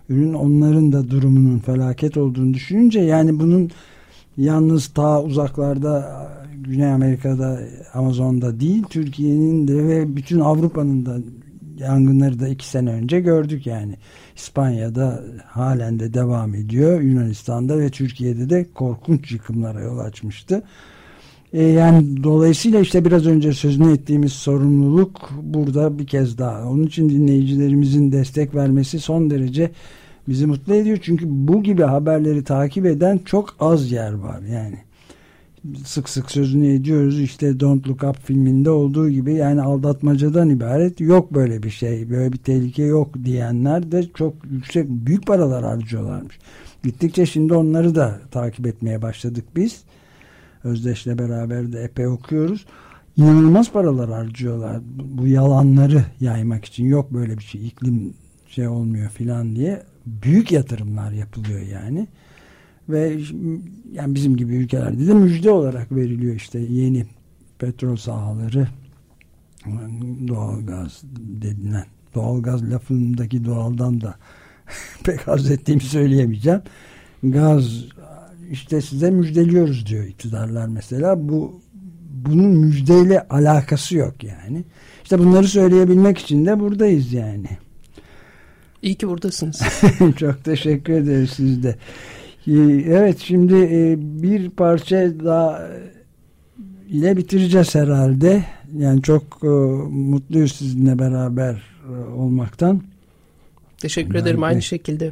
ürün. 0.10 0.34
Onların 0.34 0.92
da 0.92 1.10
durumunun 1.10 1.60
felaket 1.60 2.18
olduğunu 2.18 2.54
düşününce 2.54 3.00
yani 3.00 3.40
bunun 3.40 3.72
yalnız 4.38 4.88
ta 4.88 5.24
uzaklarda 5.24 6.28
Güney 6.70 6.92
Amerika'da 6.92 7.60
Amazon'da 7.94 8.60
değil 8.60 8.84
Türkiye'nin 8.90 9.68
de 9.68 9.88
ve 9.88 10.16
bütün 10.16 10.40
Avrupa'nın 10.40 11.06
da 11.06 11.18
yangınları 11.78 12.40
da 12.40 12.48
iki 12.48 12.68
sene 12.68 12.92
önce 12.92 13.20
gördük 13.20 13.68
yani. 13.68 13.96
İspanya'da 14.36 15.24
halen 15.46 16.00
de 16.00 16.14
devam 16.14 16.56
ediyor. 16.56 17.02
Yunanistan'da 17.02 17.80
ve 17.80 17.90
Türkiye'de 17.90 18.50
de 18.50 18.66
korkunç 18.74 19.32
yıkımlara 19.32 19.82
yol 19.82 19.98
açmıştı. 19.98 20.64
E 21.54 21.64
yani 21.64 22.24
dolayısıyla 22.24 22.80
işte 22.80 23.06
biraz 23.06 23.28
önce 23.28 23.54
sözünü 23.54 23.94
ettiğimiz 23.94 24.34
sorumluluk 24.34 25.30
burada 25.44 26.00
bir 26.00 26.08
kez 26.08 26.38
daha. 26.38 26.70
Onun 26.70 26.84
için 26.84 27.10
dinleyicilerimizin 27.10 28.12
destek 28.12 28.56
vermesi 28.56 29.00
son 29.00 29.30
derece 29.30 29.72
bizi 30.28 30.46
mutlu 30.46 30.74
ediyor. 30.74 30.98
Çünkü 31.02 31.26
bu 31.28 31.64
gibi 31.64 31.84
haberleri 31.84 32.44
takip 32.44 32.86
eden 32.86 33.20
çok 33.26 33.56
az 33.60 33.92
yer 33.92 34.14
var 34.14 34.42
yani 34.42 34.89
sık 35.86 36.10
sık 36.10 36.32
sözünü 36.32 36.68
ediyoruz. 36.68 37.20
İşte 37.20 37.60
Don't 37.60 37.88
Look 37.88 38.04
Up 38.04 38.24
filminde 38.24 38.70
olduğu 38.70 39.10
gibi 39.10 39.34
yani 39.34 39.62
aldatmacadan 39.62 40.50
ibaret 40.50 41.02
yok 41.02 41.34
böyle 41.34 41.64
bir 41.64 41.70
şey 41.70 42.10
böyle 42.10 42.34
bir 42.34 42.38
tehlike 42.38 42.84
yok 42.84 43.16
diyenler 43.26 43.92
de 43.92 44.04
çok 44.16 44.34
yüksek 44.52 44.90
büyük 44.90 45.28
paralar 45.28 45.64
harcıyorlarmış. 45.64 46.40
Gittikçe 46.84 47.26
şimdi 47.26 47.54
onları 47.54 47.96
da 47.96 48.20
takip 48.32 48.68
etmeye 48.68 49.02
başladık 49.02 49.46
biz. 49.56 49.84
Özdeş'le 50.64 51.08
beraber 51.08 51.72
de 51.72 51.84
epey 51.84 52.08
okuyoruz. 52.08 52.66
İnanılmaz 53.18 53.72
paralar 53.72 54.10
harcıyorlar 54.10 54.82
bu 55.18 55.28
yalanları 55.28 56.04
yaymak 56.20 56.66
için. 56.66 56.86
Yok 56.86 57.14
böyle 57.14 57.38
bir 57.38 57.44
şey 57.44 57.68
iklim 57.68 58.14
şey 58.48 58.68
olmuyor 58.68 59.10
filan 59.10 59.56
diye 59.56 59.84
büyük 60.06 60.52
yatırımlar 60.52 61.12
yapılıyor 61.12 61.62
yani 61.62 62.08
ve 62.90 63.20
yani 63.92 64.16
bizim 64.16 64.38
gibi 64.38 64.56
ülkelerde 64.56 65.08
de 65.08 65.14
müjde 65.14 65.52
olarak 65.52 65.92
veriliyor 65.92 66.36
işte 66.36 66.60
yeni 66.60 67.06
petrol 67.60 67.96
sahaları. 67.96 68.68
Doğalgaz 70.28 71.02
dedilen 71.42 71.86
doğalgaz 72.16 72.72
lafındaki 72.72 73.46
doğaldan 73.46 74.02
da 74.02 74.16
pek 75.04 75.28
haz 75.28 75.52
ettiğimi 75.52 75.82
söyleyemeyeceğim. 75.82 76.62
Gaz 77.24 77.86
işte 78.52 78.82
size 78.82 79.12
müjdeliyoruz 79.12 79.86
diyor 79.86 80.06
iktidarlar 80.06 80.68
mesela. 80.68 81.30
Bu 81.30 81.62
bunun 82.26 82.50
müjdeyle 82.50 83.28
alakası 83.28 83.98
yok 83.98 84.24
yani. 84.24 84.64
İşte 85.04 85.20
bunları 85.20 85.48
söyleyebilmek 85.48 86.18
için 86.18 86.46
de 86.46 86.60
buradayız 86.60 87.14
yani. 87.14 87.48
İyi 88.82 88.96
ki 88.96 89.08
buradasınız. 89.08 89.62
Çok 90.18 90.44
teşekkür 90.44 90.94
ederiz 90.94 91.30
siz 91.30 91.64
de. 91.64 91.76
Ee, 92.50 92.54
evet 92.88 93.20
şimdi 93.20 93.56
e, 93.56 93.96
bir 94.00 94.50
parça 94.50 94.96
daha 95.26 95.68
ile 96.90 97.18
bitireceğiz 97.18 97.76
herhalde. 97.76 98.44
Yani 98.78 99.02
çok 99.02 99.24
e, 99.44 99.48
mutluyuz 99.90 100.52
sizinle 100.52 101.00
beraber 101.00 101.54
e, 101.54 102.14
olmaktan. 102.14 102.82
Teşekkür 103.78 104.14
ben 104.14 104.20
ederim 104.20 104.42
de. 104.42 104.46
aynı 104.46 104.62
şekilde. 104.62 105.12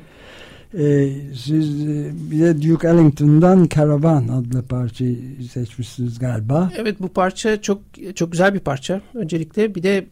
siz 1.35 1.87
bir 2.31 2.39
de 2.39 2.61
Duke 2.61 2.87
Ellington'dan 2.87 3.69
Caravan 3.75 4.27
adlı 4.27 4.63
parçayı 4.63 5.17
seçmişsiniz 5.51 6.19
galiba. 6.19 6.71
Evet 6.77 6.95
bu 6.99 7.07
parça 7.07 7.61
çok 7.61 7.81
çok 8.15 8.31
güzel 8.31 8.53
bir 8.53 8.59
parça. 8.59 9.01
Öncelikle 9.13 9.75
bir 9.75 9.83
de 9.83 10.05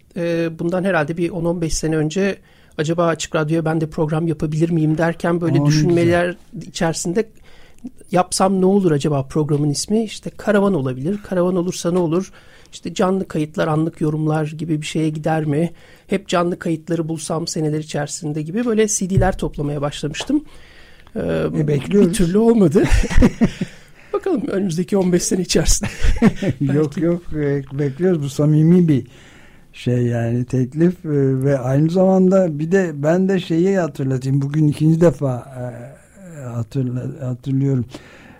bundan 0.60 0.84
herhalde 0.84 1.18
bir 1.18 1.30
10-15 1.30 1.70
sene 1.70 1.98
önce 1.98 2.38
acaba 2.78 3.06
Açık 3.08 3.36
Radyo'ya 3.36 3.66
ben 3.66 3.82
de 3.82 3.90
program 3.90 4.28
yapabilir 4.28 4.70
miyim 4.70 4.98
derken 4.98 5.42
böyle 5.42 5.62
Aa, 5.62 5.66
düşünmeler 5.66 6.38
güzel. 6.54 6.68
içerisinde 6.68 7.30
yapsam 8.12 8.62
ne 8.62 8.66
olur 8.66 8.92
acaba 8.92 9.24
programın 9.24 9.70
ismi? 9.70 10.04
İşte 10.04 10.30
karavan 10.30 10.74
olabilir. 10.74 11.20
Karavan 11.24 11.56
olursa 11.56 11.92
ne 11.92 12.00
olur? 12.00 12.32
İşte 12.74 12.94
canlı 12.94 13.28
kayıtlar, 13.28 13.68
anlık 13.68 14.02
yorumlar 14.02 14.46
gibi 14.58 14.82
bir 14.82 14.86
şeye 14.86 15.10
gider 15.10 15.46
mi? 15.46 15.72
Hep 16.08 16.28
canlı 16.28 16.60
kayıtları 16.60 17.08
bulsam 17.08 17.48
seneler 17.48 17.80
içerisinde 17.80 18.42
gibi 18.42 18.66
böyle 18.66 18.88
CD'ler 18.88 19.38
toplamaya 19.38 19.82
başlamıştım. 19.82 20.44
Ee, 21.16 21.20
e, 21.58 21.68
bekliyoruz. 21.68 22.10
Bir 22.10 22.14
türlü 22.14 22.38
olmadı. 22.38 22.84
Bakalım 24.14 24.48
önümüzdeki 24.48 24.98
15 24.98 25.24
sene 25.24 25.42
içerisinde. 25.42 25.90
yok 26.74 26.98
yok 26.98 27.22
e, 27.34 27.64
bekliyoruz. 27.74 28.24
Bu 28.24 28.30
samimi 28.30 28.88
bir 28.88 29.06
şey 29.76 30.06
yani 30.06 30.46
teklif 30.46 31.06
e, 31.06 31.44
ve 31.44 31.60
aynı 31.60 31.90
zamanda 31.90 32.60
bir 32.60 32.72
de 32.72 32.92
ben 32.96 33.30
de 33.30 33.40
şeyi 33.40 33.78
hatırlatayım 33.78 34.42
bugün 34.42 34.68
ikinci 34.68 35.02
defa 35.02 35.46
e, 35.60 36.44
hatırla, 36.44 37.28
hatırlıyorum 37.28 37.86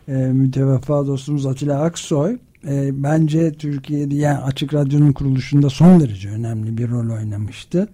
e, 0.08 0.14
müteveffa 0.14 1.08
dostumuz 1.08 1.46
Atilla 1.46 1.82
Aksoy 1.82 2.38
e, 2.68 3.04
bence 3.04 3.54
Türkiye'de 3.54 4.16
yani 4.16 4.38
Açık 4.38 4.74
Radyo'nun 4.74 5.12
kuruluşunda 5.12 5.70
son 5.70 6.00
derece 6.00 6.30
önemli 6.30 6.78
bir 6.78 6.90
rol 6.90 7.16
oynamıştı. 7.16 7.88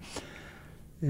E, 1.02 1.08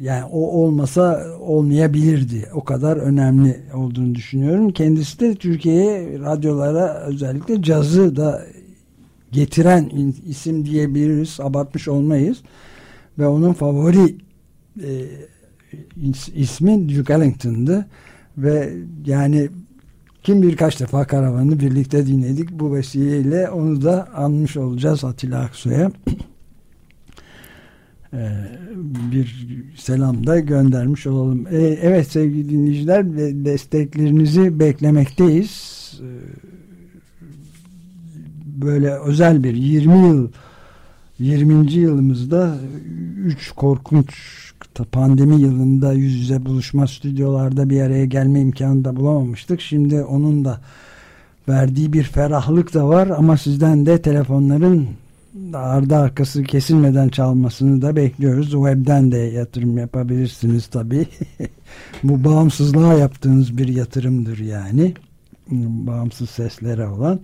yani 0.00 0.24
o 0.24 0.38
olmasa 0.38 1.26
olmayabilirdi. 1.40 2.48
O 2.54 2.64
kadar 2.64 2.96
önemli 2.96 3.60
olduğunu 3.74 4.14
düşünüyorum. 4.14 4.72
Kendisi 4.72 5.20
de 5.20 5.34
Türkiye'ye 5.34 6.18
radyolara 6.18 7.00
özellikle 7.06 7.62
cazı 7.62 8.16
da 8.16 8.42
getiren 9.34 9.90
isim 10.26 10.66
diyebiliriz. 10.66 11.40
Abartmış 11.40 11.88
olmayız. 11.88 12.42
Ve 13.18 13.26
onun 13.26 13.52
favori 13.52 14.16
e, 14.82 14.90
ismi 16.34 16.96
Duke 16.96 17.12
Ellington'dı. 17.12 17.86
Ve 18.38 18.72
yani 19.06 19.48
kim 20.22 20.42
birkaç 20.42 20.80
defa 20.80 21.06
karavanı 21.06 21.60
birlikte 21.60 22.06
dinledik. 22.06 22.50
Bu 22.50 22.74
vesileyle 22.74 23.50
onu 23.50 23.82
da 23.82 24.14
anmış 24.14 24.56
olacağız 24.56 25.04
Atilla 25.04 25.40
Aksu'ya. 25.40 25.90
Ee, 28.12 28.28
bir 29.12 29.36
selam 29.76 30.26
da 30.26 30.38
göndermiş 30.38 31.06
olalım. 31.06 31.46
Ee, 31.50 31.78
evet 31.82 32.06
sevgili 32.06 32.50
dinleyiciler 32.50 33.16
desteklerinizi 33.44 34.60
beklemekteyiz. 34.60 35.74
Ee, 36.02 36.06
böyle 38.54 38.94
özel 38.94 39.44
bir 39.44 39.54
20 39.54 40.08
yıl 40.08 40.28
20. 41.18 41.72
yılımızda 41.72 42.56
3 43.24 43.50
korkunç 43.50 44.14
pandemi 44.92 45.40
yılında 45.40 45.92
yüz 45.92 46.14
yüze 46.14 46.44
buluşma 46.44 46.86
stüdyolarda 46.86 47.70
bir 47.70 47.80
araya 47.80 48.04
gelme 48.04 48.40
imkanı 48.40 48.84
da 48.84 48.96
bulamamıştık. 48.96 49.60
Şimdi 49.60 50.02
onun 50.02 50.44
da 50.44 50.60
verdiği 51.48 51.92
bir 51.92 52.02
ferahlık 52.02 52.74
da 52.74 52.88
var 52.88 53.08
ama 53.08 53.36
sizden 53.36 53.86
de 53.86 54.02
telefonların 54.02 54.88
ardı 55.54 55.96
arkası 55.96 56.42
kesilmeden 56.42 57.08
çalmasını 57.08 57.82
da 57.82 57.96
bekliyoruz. 57.96 58.50
Web'den 58.50 59.12
de 59.12 59.16
yatırım 59.18 59.78
yapabilirsiniz 59.78 60.66
tabii. 60.66 61.06
Bu 62.02 62.24
bağımsızlığa 62.24 62.94
yaptığınız 62.94 63.58
bir 63.58 63.68
yatırımdır 63.68 64.38
yani. 64.38 64.94
Bağımsız 65.50 66.30
seslere 66.30 66.86
olan. 66.86 67.20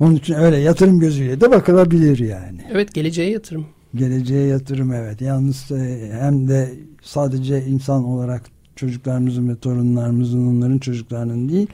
Onun 0.00 0.14
için 0.14 0.34
öyle 0.34 0.56
yatırım 0.56 1.00
gözüyle 1.00 1.40
de 1.40 1.50
bakılabilir 1.50 2.18
yani. 2.18 2.60
Evet 2.72 2.94
geleceğe 2.94 3.30
yatırım. 3.30 3.66
Geleceğe 3.94 4.46
yatırım 4.46 4.92
evet. 4.92 5.20
Yalnız 5.20 5.70
e, 5.72 6.10
hem 6.20 6.48
de 6.48 6.74
sadece 7.02 7.64
insan 7.64 8.04
olarak 8.04 8.42
çocuklarımızın 8.76 9.48
ve 9.48 9.56
torunlarımızın 9.56 10.46
onların 10.46 10.78
çocuklarının 10.78 11.48
değil 11.48 11.66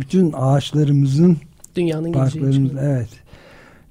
bütün 0.00 0.32
ağaçlarımızın 0.36 1.36
dünyanın 1.76 2.12
geleceği 2.12 2.48
için. 2.48 2.76
Evet. 2.80 3.08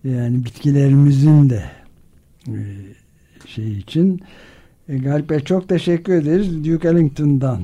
Yani 0.04 0.46
bitkilerimizin 0.46 1.50
de 1.50 1.64
şey 3.46 3.78
için 3.78 4.22
e, 4.90 4.98
Galip 4.98 5.30
Bey 5.30 5.40
çok 5.40 5.70
teşekkür 5.70 6.14
ederiz. 6.14 6.66
Duke 6.66 6.88
Ellington'dan 6.88 7.62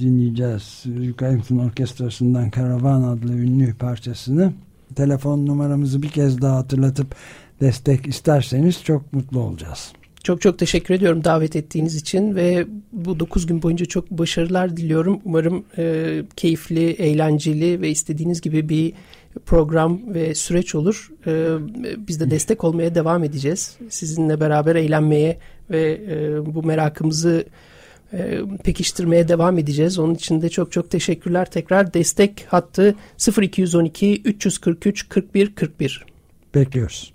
dinleyeceğiz. 0.00 0.84
Duke 0.86 1.26
Ellington 1.26 1.58
Orkestrası'ndan 1.58 2.50
Karavan 2.50 3.02
adlı 3.02 3.32
ünlü 3.32 3.74
parçasını. 3.74 4.52
Telefon 4.92 5.46
numaramızı 5.46 6.02
bir 6.02 6.08
kez 6.08 6.42
daha 6.42 6.56
hatırlatıp 6.56 7.14
destek 7.60 8.06
isterseniz 8.06 8.84
çok 8.84 9.12
mutlu 9.12 9.40
olacağız. 9.40 9.92
Çok 10.24 10.40
çok 10.40 10.58
teşekkür 10.58 10.94
ediyorum 10.94 11.24
davet 11.24 11.56
ettiğiniz 11.56 11.96
için 11.96 12.34
ve 12.34 12.66
bu 12.92 13.20
9 13.20 13.46
gün 13.46 13.62
boyunca 13.62 13.86
çok 13.86 14.10
başarılar 14.10 14.76
diliyorum. 14.76 15.20
Umarım 15.24 15.64
e, 15.78 16.22
keyifli, 16.36 16.90
eğlenceli 16.90 17.80
ve 17.80 17.90
istediğiniz 17.90 18.40
gibi 18.40 18.68
bir 18.68 18.92
program 19.46 20.14
ve 20.14 20.34
süreç 20.34 20.74
olur. 20.74 21.10
E, 21.26 21.48
biz 22.08 22.20
de 22.20 22.30
destek 22.30 22.64
olmaya 22.64 22.94
devam 22.94 23.24
edeceğiz. 23.24 23.76
Sizinle 23.88 24.40
beraber 24.40 24.76
eğlenmeye 24.76 25.38
ve 25.70 26.00
e, 26.10 26.54
bu 26.54 26.62
merakımızı 26.62 27.44
pekiştirmeye 28.64 29.28
devam 29.28 29.58
edeceğiz. 29.58 29.98
Onun 29.98 30.14
için 30.14 30.42
de 30.42 30.48
çok 30.48 30.72
çok 30.72 30.90
teşekkürler. 30.90 31.50
Tekrar 31.50 31.94
destek 31.94 32.46
hattı 32.48 32.94
0212 33.40 34.22
343 34.22 35.08
41 35.08 35.54
41. 35.54 36.06
Bekliyoruz. 36.54 37.12